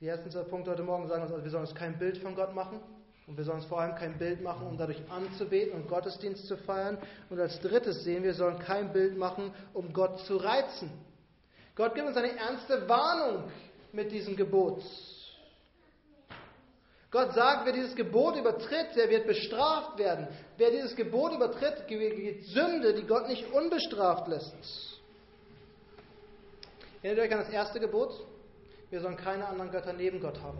Die 0.00 0.06
ersten 0.06 0.30
zwei 0.30 0.42
Punkte 0.42 0.70
heute 0.70 0.84
Morgen 0.84 1.08
sagen 1.08 1.24
uns, 1.24 1.32
also 1.32 1.42
wir 1.42 1.50
sollen 1.50 1.64
uns 1.64 1.74
kein 1.74 1.98
Bild 1.98 2.18
von 2.18 2.36
Gott 2.36 2.54
machen. 2.54 2.78
Und 3.26 3.36
wir 3.36 3.42
sollen 3.42 3.58
uns 3.58 3.66
vor 3.66 3.80
allem 3.80 3.96
kein 3.96 4.18
Bild 4.18 4.40
machen, 4.40 4.68
um 4.68 4.78
dadurch 4.78 5.02
anzubeten 5.10 5.72
und 5.72 5.88
Gottesdienst 5.88 6.46
zu 6.46 6.56
feiern. 6.58 6.98
Und 7.28 7.40
als 7.40 7.58
drittes 7.58 8.04
sehen 8.04 8.22
wir, 8.22 8.30
wir 8.30 8.34
sollen 8.34 8.60
kein 8.60 8.92
Bild 8.92 9.18
machen, 9.18 9.52
um 9.72 9.92
Gott 9.92 10.20
zu 10.20 10.36
reizen. 10.36 10.92
Gott 11.74 11.96
gibt 11.96 12.06
uns 12.06 12.16
eine 12.16 12.36
ernste 12.36 12.88
Warnung 12.88 13.50
mit 13.94 14.10
diesem 14.10 14.36
Gebot. 14.36 14.82
Gott 17.10 17.32
sagt, 17.32 17.64
wer 17.64 17.72
dieses 17.72 17.94
Gebot 17.94 18.36
übertritt, 18.36 18.96
der 18.96 19.08
wird 19.08 19.26
bestraft 19.26 19.96
werden. 19.98 20.26
Wer 20.56 20.72
dieses 20.72 20.96
Gebot 20.96 21.32
übertritt, 21.32 21.86
geht 21.86 22.44
Sünde, 22.46 22.92
die 22.92 23.06
Gott 23.06 23.28
nicht 23.28 23.52
unbestraft 23.52 24.26
lässt. 24.26 25.00
Erinnert 27.02 27.26
euch 27.26 27.32
an 27.32 27.38
das 27.38 27.50
erste 27.50 27.78
Gebot? 27.78 28.12
Wir 28.90 29.00
sollen 29.00 29.16
keine 29.16 29.46
anderen 29.46 29.70
Götter 29.70 29.92
neben 29.92 30.20
Gott 30.20 30.40
haben. 30.40 30.58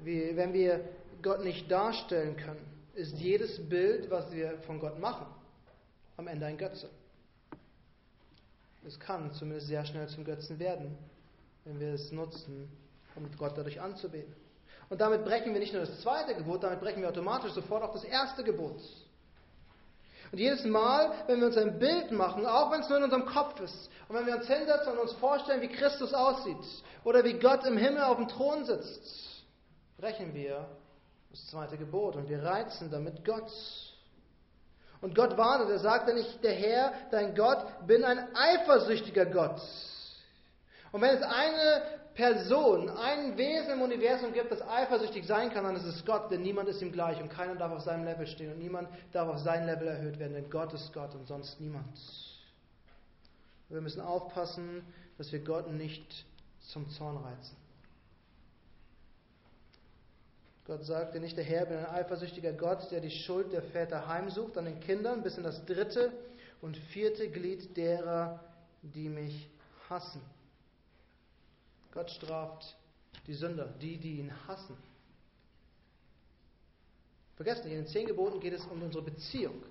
Wie, 0.00 0.34
wenn 0.34 0.54
wir 0.54 0.88
Gott 1.22 1.44
nicht 1.44 1.70
darstellen 1.70 2.36
können, 2.36 2.64
ist 2.94 3.16
jedes 3.18 3.68
Bild, 3.68 4.10
was 4.10 4.32
wir 4.32 4.58
von 4.66 4.80
Gott 4.80 4.98
machen, 4.98 5.26
am 6.16 6.26
Ende 6.26 6.46
ein 6.46 6.56
Götze. 6.56 6.88
Es 8.86 8.98
kann 8.98 9.32
zumindest 9.32 9.66
sehr 9.66 9.84
schnell 9.84 10.08
zum 10.08 10.24
Götzen 10.24 10.58
werden, 10.58 10.96
wenn 11.64 11.80
wir 11.80 11.92
es 11.94 12.12
nutzen, 12.12 12.70
um 13.14 13.28
Gott 13.36 13.56
dadurch 13.56 13.80
anzubeten. 13.80 14.34
Und 14.88 15.00
damit 15.00 15.24
brechen 15.24 15.52
wir 15.52 15.60
nicht 15.60 15.72
nur 15.72 15.84
das 15.84 16.00
zweite 16.00 16.34
Gebot, 16.34 16.62
damit 16.62 16.80
brechen 16.80 17.02
wir 17.02 17.08
automatisch 17.08 17.52
sofort 17.52 17.82
auch 17.82 17.92
das 17.92 18.04
erste 18.04 18.42
Gebot. 18.42 18.80
Und 20.30 20.38
jedes 20.38 20.64
Mal, 20.64 21.12
wenn 21.26 21.40
wir 21.40 21.46
uns 21.46 21.56
ein 21.56 21.78
Bild 21.78 22.10
machen, 22.10 22.46
auch 22.46 22.70
wenn 22.70 22.80
es 22.80 22.88
nur 22.88 22.98
in 22.98 23.04
unserem 23.04 23.26
Kopf 23.26 23.60
ist, 23.60 23.90
und 24.08 24.16
wenn 24.16 24.26
wir 24.26 24.36
uns 24.36 24.46
hinsetzen 24.46 24.92
und 24.92 24.98
uns 24.98 25.12
vorstellen, 25.14 25.60
wie 25.60 25.68
Christus 25.68 26.14
aussieht 26.14 26.56
oder 27.04 27.24
wie 27.24 27.34
Gott 27.34 27.64
im 27.64 27.76
Himmel 27.76 28.02
auf 28.02 28.16
dem 28.16 28.28
Thron 28.28 28.64
sitzt, 28.64 29.44
brechen 29.98 30.34
wir 30.34 30.66
das 31.30 31.46
zweite 31.48 31.76
Gebot 31.76 32.16
und 32.16 32.28
wir 32.28 32.42
reizen 32.42 32.90
damit 32.90 33.24
Gott. 33.24 33.50
Und 35.00 35.14
Gott 35.14 35.36
warnet, 35.36 35.70
er 35.70 35.78
sagte 35.78 36.12
nicht, 36.12 36.42
der 36.42 36.52
Herr, 36.52 36.92
dein 37.10 37.34
Gott, 37.34 37.64
bin 37.86 38.04
ein 38.04 38.34
eifersüchtiger 38.34 39.26
Gott. 39.26 39.60
Und 40.90 41.02
wenn 41.02 41.14
es 41.14 41.22
eine 41.22 41.82
Person, 42.14 42.90
ein 42.90 43.36
Wesen 43.36 43.74
im 43.74 43.82
Universum 43.82 44.32
gibt, 44.32 44.50
das 44.50 44.60
eifersüchtig 44.60 45.24
sein 45.24 45.52
kann, 45.52 45.62
dann 45.62 45.76
ist 45.76 45.84
es 45.84 46.04
Gott, 46.04 46.32
denn 46.32 46.42
niemand 46.42 46.68
ist 46.68 46.82
ihm 46.82 46.90
gleich 46.90 47.20
und 47.20 47.28
keiner 47.28 47.54
darf 47.54 47.70
auf 47.70 47.82
seinem 47.82 48.04
Level 48.04 48.26
stehen 48.26 48.52
und 48.52 48.58
niemand 48.58 48.88
darf 49.12 49.28
auf 49.28 49.38
sein 49.38 49.66
Level 49.66 49.86
erhöht 49.86 50.18
werden, 50.18 50.32
denn 50.32 50.50
Gott 50.50 50.72
ist 50.72 50.92
Gott 50.92 51.14
und 51.14 51.28
sonst 51.28 51.60
niemand. 51.60 51.96
Wir 53.68 53.80
müssen 53.80 54.00
aufpassen, 54.00 54.82
dass 55.16 55.30
wir 55.30 55.44
Gott 55.44 55.70
nicht 55.70 56.24
zum 56.72 56.88
Zorn 56.90 57.18
reizen. 57.18 57.56
Gott 60.68 60.84
sagte 60.84 61.18
nicht, 61.18 61.34
der 61.34 61.44
Herr 61.44 61.64
bin 61.64 61.78
ein 61.78 61.86
eifersüchtiger 61.86 62.52
Gott, 62.52 62.90
der 62.90 63.00
die 63.00 63.10
Schuld 63.10 63.54
der 63.54 63.62
Väter 63.62 64.06
heimsucht 64.06 64.58
an 64.58 64.66
den 64.66 64.78
Kindern 64.80 65.22
bis 65.22 65.38
in 65.38 65.42
das 65.42 65.64
dritte 65.64 66.12
und 66.60 66.76
vierte 66.76 67.30
Glied 67.30 67.74
derer, 67.74 68.44
die 68.82 69.08
mich 69.08 69.48
hassen. 69.88 70.20
Gott 71.94 72.10
straft 72.10 72.76
die 73.26 73.32
Sünder, 73.32 73.64
die, 73.80 73.96
die 73.96 74.18
ihn 74.18 74.30
hassen. 74.46 74.76
Vergesst 77.36 77.64
nicht, 77.64 77.72
in 77.72 77.84
den 77.84 77.88
zehn 77.88 78.06
Geboten 78.06 78.38
geht 78.38 78.52
es 78.52 78.66
um 78.66 78.82
unsere 78.82 79.04
Beziehung. 79.04 79.62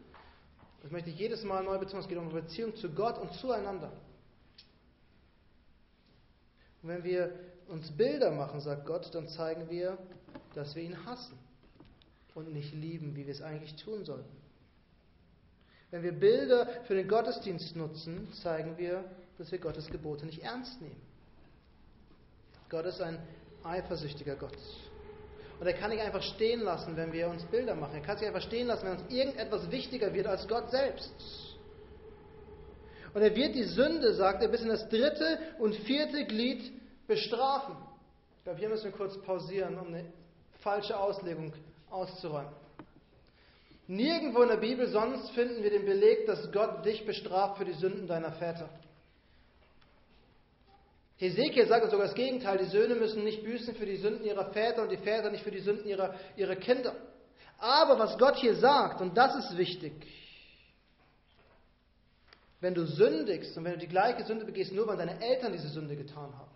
Das 0.82 0.90
möchte 0.90 1.12
ich 1.12 1.20
jedes 1.20 1.44
Mal 1.44 1.64
neu 1.64 1.78
betonen. 1.78 2.02
Es 2.02 2.08
geht 2.08 2.18
um 2.18 2.24
unsere 2.24 2.42
Beziehung 2.42 2.76
zu 2.76 2.90
Gott 2.90 3.20
und 3.20 3.32
zueinander. 3.34 3.92
Und 6.82 6.90
wenn 6.90 7.04
wir 7.04 7.36
uns 7.68 7.92
Bilder 7.92 8.32
machen, 8.32 8.62
sagt 8.62 8.88
Gott, 8.88 9.14
dann 9.14 9.28
zeigen 9.28 9.70
wir, 9.70 10.00
dass 10.56 10.76
wir 10.76 10.84
ihn 10.84 11.06
hassen 11.06 11.38
und 12.36 12.54
nicht 12.54 12.74
lieben, 12.74 13.16
wie 13.16 13.26
wir 13.26 13.34
es 13.34 13.42
eigentlich 13.42 13.76
tun 13.76 14.06
sollten. 14.06 14.36
Wenn 15.90 16.04
wir 16.04 16.12
Bilder 16.12 16.68
für 16.86 16.96
den 16.96 17.08
Gottesdienst 17.08 17.76
nutzen, 17.76 18.32
zeigen 18.44 18.78
wir, 18.78 19.04
dass 19.38 19.52
wir 19.52 19.60
Gottes 19.60 19.88
Gebote 19.88 20.26
nicht 20.26 20.44
ernst 20.44 20.82
nehmen. 20.82 21.02
Gott 22.70 22.86
ist 22.86 23.02
ein 23.02 23.20
eifersüchtiger 23.64 24.36
Gott. 24.36 24.58
Und 25.60 25.66
er 25.66 25.74
kann 25.74 25.90
nicht 25.90 26.02
einfach 26.02 26.22
stehen 26.22 26.62
lassen, 26.62 26.96
wenn 26.98 27.12
wir 27.12 27.30
uns 27.30 27.44
Bilder 27.46 27.74
machen. 27.74 27.96
Er 27.96 28.02
kann 28.02 28.18
sich 28.18 28.28
einfach 28.28 28.42
stehen 28.42 28.68
lassen, 28.68 28.86
wenn 28.86 29.00
uns 29.00 29.12
irgendetwas 29.12 29.72
wichtiger 29.72 30.14
wird 30.14 30.28
als 30.28 30.48
Gott 30.48 30.70
selbst. 30.70 31.12
Und 33.14 33.22
er 33.22 33.36
wird 33.36 33.56
die 33.56 33.64
Sünde, 33.64 34.14
sagt 34.14 34.44
er, 34.44 34.50
bis 34.50 34.62
in 34.62 34.70
das 34.70 34.88
dritte 34.90 35.40
und 35.58 35.74
vierte 35.74 36.26
Glied 36.26 36.72
bestrafen. 37.08 37.76
Ich 38.38 38.44
glaube, 38.44 38.60
hier 38.60 38.70
müssen 38.70 38.86
wir 38.86 38.92
kurz 38.92 39.20
pausieren, 39.24 39.80
um 39.80 39.88
eine 39.88 40.06
falsche 40.68 41.00
Auslegung 41.00 41.54
auszuräumen. 41.90 42.52
Nirgendwo 43.88 44.42
in 44.42 44.50
der 44.50 44.58
Bibel 44.58 44.86
sonst 44.90 45.30
finden 45.30 45.64
wir 45.64 45.70
den 45.70 45.86
Beleg, 45.86 46.26
dass 46.26 46.52
Gott 46.52 46.86
dich 46.86 47.06
bestraft 47.06 47.58
für 47.58 47.64
die 47.64 47.72
Sünden 47.84 48.06
deiner 48.06 48.34
Väter. 48.34 48.68
Hesekiel 51.16 51.68
sagt 51.68 51.90
sogar 51.90 52.08
das 52.08 52.16
Gegenteil, 52.16 52.58
die 52.58 52.66
Söhne 52.66 52.96
müssen 52.96 53.24
nicht 53.24 53.46
büßen 53.46 53.76
für 53.76 53.86
die 53.86 53.96
Sünden 53.96 54.26
ihrer 54.26 54.52
Väter 54.52 54.82
und 54.84 54.92
die 54.92 54.98
Väter 54.98 55.32
nicht 55.32 55.46
für 55.46 55.52
die 55.52 55.62
Sünden 55.62 55.88
ihrer, 55.88 56.14
ihrer 56.36 56.58
Kinder. 56.58 56.94
Aber 57.60 57.98
was 57.98 58.18
Gott 58.18 58.36
hier 58.36 58.56
sagt, 58.56 59.00
und 59.00 59.18
das 59.18 59.38
ist 59.38 59.58
wichtig, 59.58 59.94
wenn 62.60 62.74
du 62.74 62.86
sündigst 62.86 63.58
und 63.58 63.64
wenn 63.64 63.74
du 63.74 63.80
die 63.80 63.88
gleiche 63.88 64.26
Sünde 64.26 64.44
begehst, 64.44 64.74
nur 64.74 64.86
weil 64.86 64.98
deine 64.98 65.24
Eltern 65.24 65.54
diese 65.54 65.70
Sünde 65.70 65.96
getan 65.96 66.38
haben, 66.38 66.52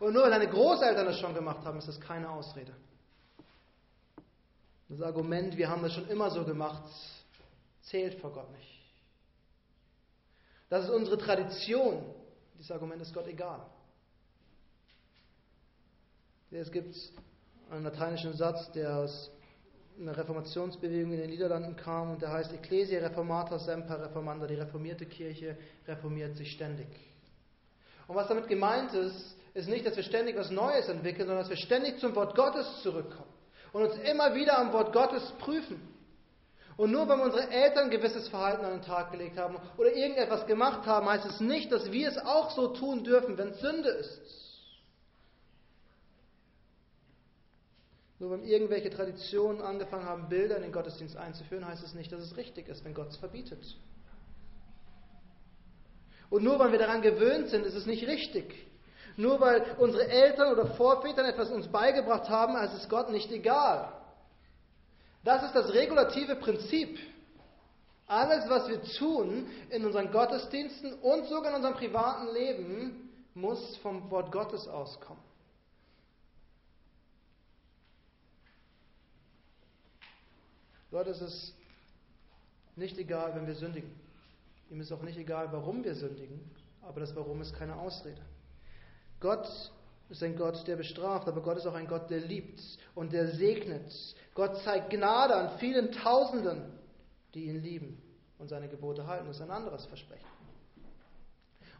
und 0.00 0.12
nur 0.12 0.24
weil 0.24 0.30
deine 0.30 0.48
Großeltern 0.48 1.06
das 1.06 1.18
schon 1.18 1.34
gemacht 1.34 1.64
haben, 1.64 1.78
ist 1.78 1.88
das 1.88 1.98
keine 1.98 2.28
Ausrede. 2.28 2.74
Das 4.88 5.02
Argument, 5.02 5.56
wir 5.56 5.68
haben 5.68 5.82
das 5.82 5.92
schon 5.92 6.08
immer 6.08 6.30
so 6.30 6.44
gemacht, 6.44 6.84
zählt 7.82 8.20
vor 8.20 8.32
Gott 8.32 8.50
nicht. 8.52 8.80
Das 10.68 10.84
ist 10.84 10.90
unsere 10.90 11.18
Tradition. 11.18 12.04
Dieses 12.54 12.70
Argument 12.70 13.02
ist 13.02 13.12
Gott 13.12 13.26
egal. 13.26 13.66
Es 16.50 16.70
gibt 16.70 16.96
einen 17.70 17.82
lateinischen 17.82 18.32
Satz, 18.34 18.70
der 18.72 18.96
aus 18.96 19.30
einer 19.98 20.16
Reformationsbewegung 20.16 21.12
in 21.12 21.18
den 21.18 21.30
Niederlanden 21.30 21.76
kam 21.76 22.12
und 22.12 22.22
der 22.22 22.30
heißt 22.32 22.52
Ecclesia 22.52 23.00
reformata 23.00 23.58
semper 23.58 24.00
reformanda. 24.00 24.46
Die 24.46 24.54
reformierte 24.54 25.06
Kirche 25.06 25.56
reformiert 25.86 26.36
sich 26.36 26.52
ständig. 26.52 26.86
Und 28.06 28.14
was 28.14 28.28
damit 28.28 28.46
gemeint 28.46 28.92
ist, 28.94 29.36
ist 29.54 29.68
nicht, 29.68 29.84
dass 29.84 29.96
wir 29.96 30.04
ständig 30.04 30.36
was 30.36 30.50
Neues 30.50 30.88
entwickeln, 30.88 31.26
sondern 31.26 31.38
dass 31.38 31.50
wir 31.50 31.56
ständig 31.56 31.98
zum 31.98 32.14
Wort 32.14 32.36
Gottes 32.36 32.82
zurückkommen 32.82 33.25
und 33.76 33.82
uns 33.82 33.96
immer 34.08 34.34
wieder 34.34 34.56
am 34.56 34.72
Wort 34.72 34.94
Gottes 34.94 35.22
prüfen. 35.38 35.78
Und 36.78 36.92
nur 36.92 37.06
weil 37.08 37.20
unsere 37.20 37.50
Eltern 37.50 37.90
gewisses 37.90 38.26
Verhalten 38.28 38.64
an 38.64 38.72
den 38.72 38.82
Tag 38.82 39.12
gelegt 39.12 39.36
haben 39.36 39.58
oder 39.76 39.92
irgendetwas 39.92 40.46
gemacht 40.46 40.86
haben, 40.86 41.06
heißt 41.06 41.26
es 41.26 41.40
nicht, 41.40 41.70
dass 41.70 41.92
wir 41.92 42.08
es 42.08 42.16
auch 42.16 42.52
so 42.52 42.68
tun 42.68 43.04
dürfen, 43.04 43.36
wenn 43.36 43.48
es 43.48 43.60
Sünde 43.60 43.90
ist. 43.90 44.20
Nur 48.18 48.30
wenn 48.30 48.44
irgendwelche 48.44 48.88
Traditionen 48.88 49.60
angefangen 49.60 50.06
haben, 50.06 50.30
Bilder 50.30 50.56
in 50.56 50.62
den 50.62 50.72
Gottesdienst 50.72 51.18
einzuführen, 51.18 51.66
heißt 51.66 51.84
es 51.84 51.92
nicht, 51.92 52.10
dass 52.10 52.22
es 52.22 52.34
richtig 52.38 52.68
ist, 52.68 52.82
wenn 52.82 52.94
Gott 52.94 53.08
es 53.10 53.18
verbietet. 53.18 53.76
Und 56.30 56.44
nur 56.44 56.58
weil 56.58 56.72
wir 56.72 56.78
daran 56.78 57.02
gewöhnt 57.02 57.50
sind, 57.50 57.66
ist 57.66 57.74
es 57.74 57.84
nicht 57.84 58.06
richtig. 58.06 58.54
Nur 59.16 59.40
weil 59.40 59.64
unsere 59.78 60.06
Eltern 60.08 60.52
oder 60.52 60.66
Vorväter 60.74 61.26
etwas 61.26 61.50
uns 61.50 61.68
beigebracht 61.68 62.28
haben, 62.28 62.56
ist 62.56 62.74
es 62.74 62.88
Gott 62.88 63.10
nicht 63.10 63.30
egal. 63.32 63.92
Das 65.24 65.42
ist 65.42 65.54
das 65.54 65.72
regulative 65.72 66.36
Prinzip. 66.36 66.98
Alles, 68.06 68.48
was 68.48 68.68
wir 68.68 68.82
tun 68.82 69.48
in 69.70 69.84
unseren 69.84 70.12
Gottesdiensten 70.12 70.92
und 71.00 71.26
sogar 71.26 71.50
in 71.50 71.56
unserem 71.56 71.74
privaten 71.74 72.32
Leben, 72.32 73.10
muss 73.34 73.76
vom 73.78 74.08
Wort 74.10 74.30
Gottes 74.30 74.68
auskommen. 74.68 75.22
Gott 80.90 81.08
ist 81.08 81.20
es 81.20 81.54
nicht 82.76 82.96
egal, 82.98 83.34
wenn 83.34 83.46
wir 83.46 83.54
sündigen. 83.54 83.92
Ihm 84.70 84.80
ist 84.80 84.92
auch 84.92 85.02
nicht 85.02 85.18
egal, 85.18 85.50
warum 85.52 85.82
wir 85.82 85.94
sündigen, 85.94 86.40
aber 86.82 87.00
das 87.00 87.14
Warum 87.16 87.40
ist 87.40 87.54
keine 87.54 87.76
Ausrede. 87.76 88.22
Gott 89.20 89.48
ist 90.08 90.22
ein 90.22 90.36
Gott, 90.36 90.66
der 90.66 90.76
bestraft, 90.76 91.26
aber 91.26 91.40
Gott 91.42 91.56
ist 91.56 91.66
auch 91.66 91.74
ein 91.74 91.88
Gott, 91.88 92.10
der 92.10 92.20
liebt 92.20 92.60
und 92.94 93.12
der 93.12 93.28
segnet. 93.28 93.92
Gott 94.34 94.58
zeigt 94.62 94.90
Gnade 94.90 95.34
an 95.34 95.58
vielen 95.58 95.90
Tausenden, 95.92 96.78
die 97.34 97.46
ihn 97.46 97.62
lieben 97.62 98.02
und 98.38 98.48
seine 98.48 98.68
Gebote 98.68 99.06
halten. 99.06 99.26
Das 99.26 99.36
ist 99.36 99.42
ein 99.42 99.50
anderes 99.50 99.86
Versprechen. 99.86 100.26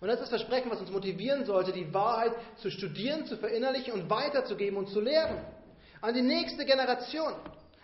Und 0.00 0.08
das 0.08 0.16
ist 0.16 0.24
das 0.24 0.40
Versprechen, 0.40 0.70
was 0.70 0.80
uns 0.80 0.90
motivieren 0.90 1.46
sollte, 1.46 1.72
die 1.72 1.92
Wahrheit 1.94 2.32
zu 2.56 2.70
studieren, 2.70 3.26
zu 3.26 3.36
verinnerlichen 3.36 3.94
und 3.94 4.10
weiterzugeben 4.10 4.76
und 4.78 4.88
zu 4.88 5.00
lehren. 5.00 5.38
An 6.00 6.14
die 6.14 6.22
nächste 6.22 6.66
Generation 6.66 7.32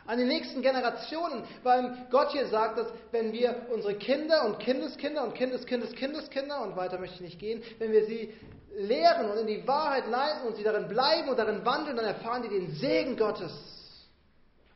an 0.07 0.19
die 0.19 0.25
nächsten 0.25 0.63
Generationen, 0.63 1.45
weil 1.63 2.07
Gott 2.11 2.33
hier 2.33 2.47
sagt, 2.47 2.79
dass 2.79 2.89
wenn 3.13 3.33
wir 3.33 3.67
unsere 3.73 3.95
Kinder 3.95 4.45
und 4.47 4.59
Kindeskinder 4.59 5.25
und 5.25 5.35
Kindeskindeskindeskinder 5.35 6.63
und 6.63 6.77
weiter 6.77 6.99
möchte 6.99 7.17
ich 7.17 7.21
nicht 7.21 7.39
gehen, 7.39 7.63
wenn 7.79 7.93
wir 7.93 8.05
sie 8.07 8.33
lehren 8.77 9.31
und 9.31 9.39
in 9.39 9.47
die 9.47 9.67
Wahrheit 9.67 10.09
leiten 10.09 10.47
und 10.47 10.57
sie 10.57 10.63
darin 10.63 10.89
bleiben 10.89 11.29
und 11.29 11.39
darin 11.39 11.65
wandeln, 11.65 11.97
dann 11.97 12.07
erfahren 12.07 12.43
die 12.43 12.49
den 12.49 12.75
Segen 12.75 13.17
Gottes 13.17 13.53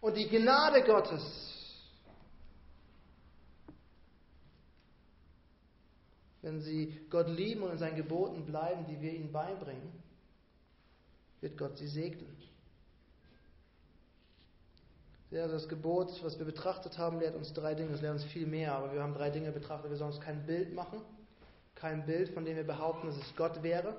und 0.00 0.16
die 0.16 0.28
Gnade 0.28 0.82
Gottes. 0.82 1.22
Wenn 6.42 6.60
sie 6.60 7.06
Gott 7.10 7.28
lieben 7.28 7.62
und 7.62 7.72
in 7.72 7.78
seinen 7.78 7.96
Geboten 7.96 8.46
bleiben, 8.46 8.86
die 8.86 9.00
wir 9.00 9.12
ihnen 9.12 9.32
beibringen, 9.32 9.92
wird 11.40 11.58
Gott 11.58 11.76
sie 11.76 11.88
segnen. 11.88 12.36
Ja, 15.30 15.48
das 15.48 15.68
Gebot, 15.68 16.22
was 16.22 16.38
wir 16.38 16.46
betrachtet 16.46 16.98
haben, 16.98 17.18
lehrt 17.18 17.34
uns 17.34 17.52
drei 17.52 17.74
Dinge. 17.74 17.92
Es 17.92 18.00
lehrt 18.00 18.14
uns 18.14 18.24
viel 18.24 18.46
mehr, 18.46 18.74
aber 18.74 18.92
wir 18.92 19.02
haben 19.02 19.12
drei 19.12 19.30
Dinge 19.30 19.50
betrachtet. 19.50 19.90
Wir 19.90 19.96
sollen 19.96 20.12
uns 20.12 20.20
kein 20.20 20.46
Bild 20.46 20.72
machen. 20.72 21.02
Kein 21.76 22.04
Bild, 22.04 22.30
von 22.30 22.44
dem 22.44 22.56
wir 22.56 22.66
behaupten, 22.66 23.06
dass 23.06 23.16
es 23.16 23.36
Gott 23.36 23.62
wäre. 23.62 23.96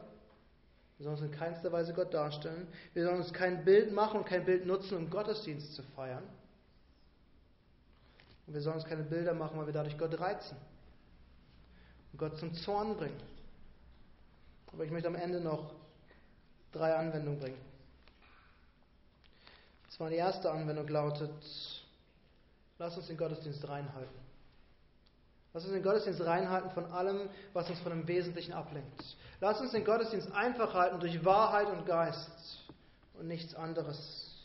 Wir 0.97 1.03
sollen 1.03 1.15
uns 1.15 1.25
in 1.25 1.31
keinster 1.31 1.71
Weise 1.71 1.93
Gott 1.93 2.13
darstellen. 2.13 2.67
Wir 2.93 3.05
sollen 3.05 3.17
uns 3.17 3.31
kein 3.31 3.63
Bild 3.63 3.93
machen 3.93 4.19
und 4.19 4.25
kein 4.25 4.45
Bild 4.45 4.65
nutzen, 4.65 4.97
um 4.97 5.09
Gottesdienst 5.09 5.75
zu 5.75 5.83
feiern. 5.95 6.23
Und 8.47 8.53
wir 8.53 8.61
sollen 8.61 8.77
uns 8.77 8.85
keine 8.85 9.03
Bilder 9.03 9.33
machen, 9.33 9.57
weil 9.59 9.67
wir 9.67 9.73
dadurch 9.73 9.97
Gott 9.97 10.19
reizen 10.19 10.57
und 12.11 12.19
Gott 12.19 12.37
zum 12.39 12.53
Zorn 12.53 12.97
bringen. 12.97 13.21
Aber 14.73 14.85
ich 14.85 14.91
möchte 14.91 15.07
am 15.07 15.15
Ende 15.15 15.39
noch 15.39 15.75
drei 16.71 16.95
Anwendungen 16.95 17.39
bringen. 17.39 17.61
Das 19.87 19.99
war 19.99 20.09
die 20.09 20.15
erste 20.15 20.51
Anwendung, 20.51 20.87
lautet, 20.87 21.31
lass 22.77 22.97
uns 22.97 23.07
den 23.07 23.17
Gottesdienst 23.17 23.67
reinhalten. 23.67 24.26
Lass 25.57 25.65
uns 25.65 25.73
den 25.73 25.81
Gottesdienst 25.81 26.23
reinhalten 26.23 26.69
von 26.69 26.85
allem, 26.91 27.29
was 27.53 27.67
uns 27.67 27.79
von 27.79 27.91
dem 27.91 28.07
Wesentlichen 28.07 28.53
ablenkt. 28.53 29.03
Lass 29.41 29.59
uns 29.59 29.71
den 29.71 29.83
Gottesdienst 29.83 30.31
einfach 30.31 30.75
halten 30.75 30.99
durch 30.99 31.25
Wahrheit 31.25 31.67
und 31.71 31.83
Geist 31.87 32.29
und 33.17 33.27
nichts 33.27 33.55
anderes. 33.55 34.37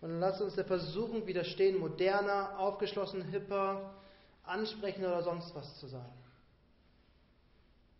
Und 0.00 0.18
lass 0.18 0.40
uns 0.40 0.56
der 0.56 0.64
Versuchung 0.64 1.28
widerstehen, 1.28 1.78
moderner, 1.78 2.58
aufgeschlossen, 2.58 3.22
hipper, 3.22 3.94
ansprechender 4.42 5.10
oder 5.10 5.22
sonst 5.22 5.54
was 5.54 5.78
zu 5.78 5.86
sein. 5.86 6.12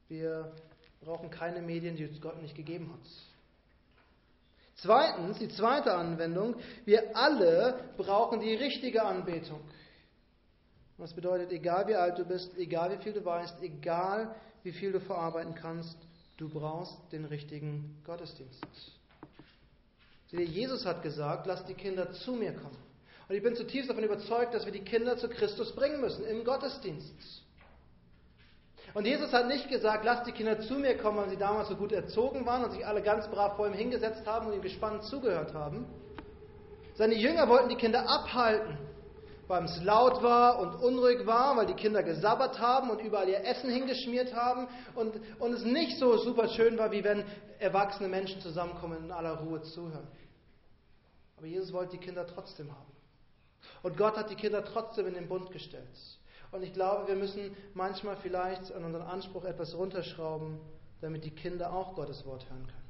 Wir 0.08 0.50
brauchen 1.00 1.30
keine 1.30 1.62
Medien, 1.62 1.94
die 1.94 2.08
uns 2.08 2.20
Gott 2.20 2.42
nicht 2.42 2.56
gegeben 2.56 2.92
hat. 2.92 3.08
Zweitens, 4.78 5.38
die 5.38 5.48
zweite 5.48 5.94
Anwendung, 5.94 6.56
wir 6.84 7.16
alle 7.16 7.84
brauchen 7.96 8.40
die 8.40 8.56
richtige 8.56 9.04
Anbetung. 9.04 9.60
Das 10.98 11.12
bedeutet, 11.12 11.52
egal 11.52 11.86
wie 11.88 11.94
alt 11.94 12.18
du 12.18 12.24
bist, 12.24 12.56
egal 12.56 12.90
wie 12.92 13.02
viel 13.02 13.12
du 13.12 13.24
weißt, 13.24 13.62
egal 13.62 14.34
wie 14.62 14.72
viel 14.72 14.92
du 14.92 15.00
verarbeiten 15.00 15.54
kannst, 15.54 15.98
du 16.38 16.48
brauchst 16.48 16.96
den 17.12 17.24
richtigen 17.26 18.00
Gottesdienst. 18.04 18.64
Jesus 20.30 20.84
hat 20.84 21.02
gesagt, 21.02 21.46
lass 21.46 21.64
die 21.64 21.74
Kinder 21.74 22.12
zu 22.12 22.32
mir 22.32 22.52
kommen. 22.52 22.76
Und 23.28 23.34
ich 23.34 23.42
bin 23.42 23.56
zutiefst 23.56 23.90
davon 23.90 24.04
überzeugt, 24.04 24.54
dass 24.54 24.64
wir 24.64 24.72
die 24.72 24.84
Kinder 24.84 25.16
zu 25.16 25.28
Christus 25.28 25.74
bringen 25.74 26.00
müssen 26.00 26.24
im 26.26 26.44
Gottesdienst. 26.44 27.42
Und 28.94 29.04
Jesus 29.04 29.32
hat 29.32 29.48
nicht 29.48 29.68
gesagt, 29.68 30.04
lasst 30.04 30.26
die 30.26 30.32
Kinder 30.32 30.60
zu 30.60 30.74
mir 30.74 30.96
kommen, 30.96 31.18
weil 31.18 31.28
sie 31.30 31.36
damals 31.36 31.68
so 31.68 31.76
gut 31.76 31.92
erzogen 31.92 32.46
waren 32.46 32.64
und 32.64 32.72
sich 32.72 32.86
alle 32.86 33.02
ganz 33.02 33.28
brav 33.28 33.56
vor 33.56 33.66
ihm 33.66 33.74
hingesetzt 33.74 34.26
haben 34.26 34.46
und 34.46 34.54
ihm 34.54 34.62
gespannt 34.62 35.04
zugehört 35.04 35.52
haben. 35.54 35.86
Seine 36.94 37.14
Jünger 37.14 37.48
wollten 37.48 37.68
die 37.68 37.76
Kinder 37.76 38.08
abhalten, 38.08 38.78
weil 39.48 39.64
es 39.64 39.82
laut 39.82 40.22
war 40.22 40.58
und 40.58 40.74
unruhig 40.76 41.26
war, 41.26 41.56
weil 41.56 41.66
die 41.66 41.74
Kinder 41.74 42.02
gesabbert 42.02 42.58
haben 42.58 42.90
und 42.90 43.00
überall 43.00 43.28
ihr 43.28 43.44
Essen 43.44 43.70
hingeschmiert 43.70 44.34
haben 44.34 44.68
und, 44.94 45.14
und 45.38 45.52
es 45.52 45.64
nicht 45.64 45.98
so 45.98 46.16
super 46.18 46.48
schön 46.48 46.76
war, 46.78 46.90
wie 46.90 47.04
wenn 47.04 47.24
erwachsene 47.58 48.08
Menschen 48.08 48.40
zusammenkommen 48.40 48.98
und 48.98 49.04
in 49.04 49.12
aller 49.12 49.38
Ruhe 49.38 49.62
zuhören. 49.62 50.06
Aber 51.36 51.46
Jesus 51.46 51.72
wollte 51.72 51.92
die 51.92 52.04
Kinder 52.04 52.26
trotzdem 52.26 52.70
haben. 52.70 52.92
Und 53.82 53.96
Gott 53.96 54.16
hat 54.16 54.30
die 54.30 54.36
Kinder 54.36 54.64
trotzdem 54.64 55.06
in 55.06 55.14
den 55.14 55.28
Bund 55.28 55.50
gestellt. 55.50 55.86
Und 56.52 56.62
ich 56.62 56.72
glaube, 56.72 57.08
wir 57.08 57.16
müssen 57.16 57.56
manchmal 57.74 58.16
vielleicht 58.16 58.72
an 58.72 58.84
unseren 58.84 59.02
Anspruch 59.02 59.44
etwas 59.44 59.74
runterschrauben, 59.74 60.60
damit 61.00 61.24
die 61.24 61.30
Kinder 61.30 61.72
auch 61.72 61.94
Gottes 61.94 62.24
Wort 62.24 62.48
hören 62.48 62.66
können. 62.66 62.86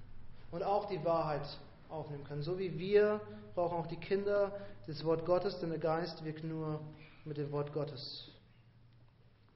Und 0.53 0.63
auch 0.63 0.87
die 0.87 1.05
Wahrheit 1.05 1.47
aufnehmen 1.89 2.25
können. 2.25 2.43
So 2.43 2.59
wie 2.59 2.79
wir 2.79 3.21
brauchen 3.55 3.79
auch 3.79 3.87
die 3.87 3.97
Kinder 3.97 4.53
das 4.87 5.05
Wort 5.05 5.25
Gottes, 5.27 5.59
denn 5.61 5.71
der 5.71 5.79
Geist 5.79 6.25
wirkt 6.25 6.45
nur 6.45 6.81
mit 7.25 7.37
dem 7.37 7.51
Wort 7.53 7.73
Gottes. 7.73 8.31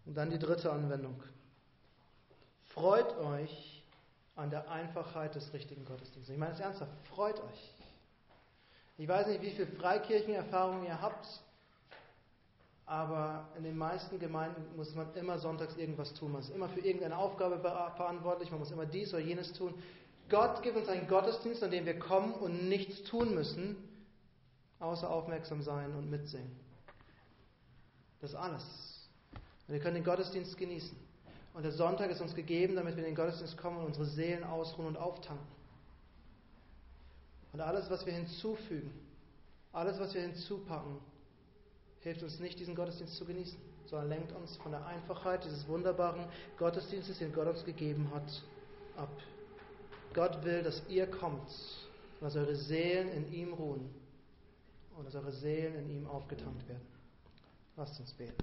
Und 0.07 0.17
dann 0.17 0.31
die 0.31 0.39
dritte 0.39 0.73
Anwendung. 0.73 1.23
Freut 2.65 3.17
euch 3.19 3.85
an 4.37 4.51
der 4.51 4.71
Einfachheit 4.71 5.35
des 5.35 5.53
richtigen 5.53 5.85
Gottesdienstes. 5.85 6.33
Ich 6.33 6.39
meine 6.39 6.53
es 6.53 6.61
ernsthaft, 6.61 6.93
freut 7.15 7.39
euch. 7.41 7.75
Ich 8.97 9.09
weiß 9.09 9.29
nicht, 9.29 9.43
wie 9.43 9.51
viel 9.51 9.67
Freikirchenerfahrung 9.67 10.85
ihr 10.85 11.01
habt, 11.01 11.27
aber 12.87 13.49
in 13.57 13.63
den 13.63 13.77
meisten 13.77 14.19
Gemeinden 14.19 14.77
muss 14.77 14.95
man 14.95 15.15
immer 15.15 15.39
sonntags 15.39 15.77
irgendwas 15.77 16.13
tun. 16.15 16.33
Man 16.33 16.41
ist 16.41 16.51
immer 16.51 16.69
für 16.69 16.81
irgendeine 16.81 17.17
Aufgabe 17.17 17.59
verantwortlich, 17.61 18.51
man 18.51 18.61
muss 18.61 18.71
immer 18.71 18.87
dies 18.87 19.15
oder 19.15 19.23
jenes 19.23 19.53
tun. 19.53 19.75
Gott 20.31 20.63
gibt 20.63 20.77
uns 20.77 20.89
einen 20.89 21.09
Gottesdienst, 21.09 21.63
an 21.63 21.71
dem 21.71 21.85
wir 21.85 21.99
kommen 21.99 22.33
und 22.35 22.69
nichts 22.69 23.03
tun 23.03 23.35
müssen, 23.35 23.77
außer 24.79 25.11
aufmerksam 25.11 25.61
sein 25.63 25.95
und 25.95 26.09
mitsingen. 26.09 26.51
Das 28.21 28.31
ist 28.31 28.37
alles. 28.37 28.63
Und 29.67 29.75
wir 29.75 29.81
können 29.81 29.97
den 29.97 30.05
Gottesdienst 30.05 30.57
genießen. 30.57 30.97
Und 31.53 31.65
der 31.65 31.73
Sonntag 31.73 32.11
ist 32.11 32.21
uns 32.21 32.35
gegeben, 32.35 32.77
damit 32.77 32.97
wir 32.97 33.03
in 33.03 33.11
den 33.11 33.17
Gottesdienst 33.17 33.59
kommen 33.59 33.79
und 33.79 33.87
unsere 33.87 34.07
Seelen 34.07 34.45
ausruhen 34.45 34.87
und 34.87 34.97
auftanken. 34.97 35.47
Und 37.53 37.61
alles, 37.61 37.91
was 37.91 38.07
wir 38.07 38.13
hinzufügen, 38.13 38.93
alles, 39.73 39.99
was 39.99 40.15
wir 40.15 40.23
hinzupacken, 40.23 40.99
hilft 42.01 42.23
uns 42.23 42.39
nicht, 42.39 42.59
diesen 42.61 42.77
Gottesdienst 42.77 43.17
zu 43.17 43.25
genießen, 43.25 43.59
sondern 43.87 44.09
lenkt 44.09 44.33
uns 44.33 44.57
von 44.59 44.71
der 44.71 44.87
Einfachheit 44.87 45.45
dieses 45.45 45.67
wunderbaren 45.67 46.25
Gottesdienstes, 46.57 47.19
den 47.19 47.33
Gott 47.33 47.49
uns 47.49 47.65
gegeben 47.65 48.09
hat, 48.15 48.43
ab. 48.97 49.11
Gott 50.13 50.45
will, 50.45 50.63
dass 50.63 50.83
ihr 50.89 51.07
kommt 51.07 51.49
und 52.21 52.27
dass 52.27 52.37
eure 52.37 52.57
Seelen 52.57 53.13
in 53.13 53.33
ihm 53.33 53.53
ruhen 53.53 53.89
und 54.97 55.07
dass 55.07 55.15
eure 55.15 55.33
Seelen 55.33 55.75
in 55.77 55.91
ihm 55.91 56.07
aufgetankt 56.07 56.69
werden. 56.69 56.87
Lasst 57.77 58.01
uns 58.01 58.13
beten. 58.13 58.35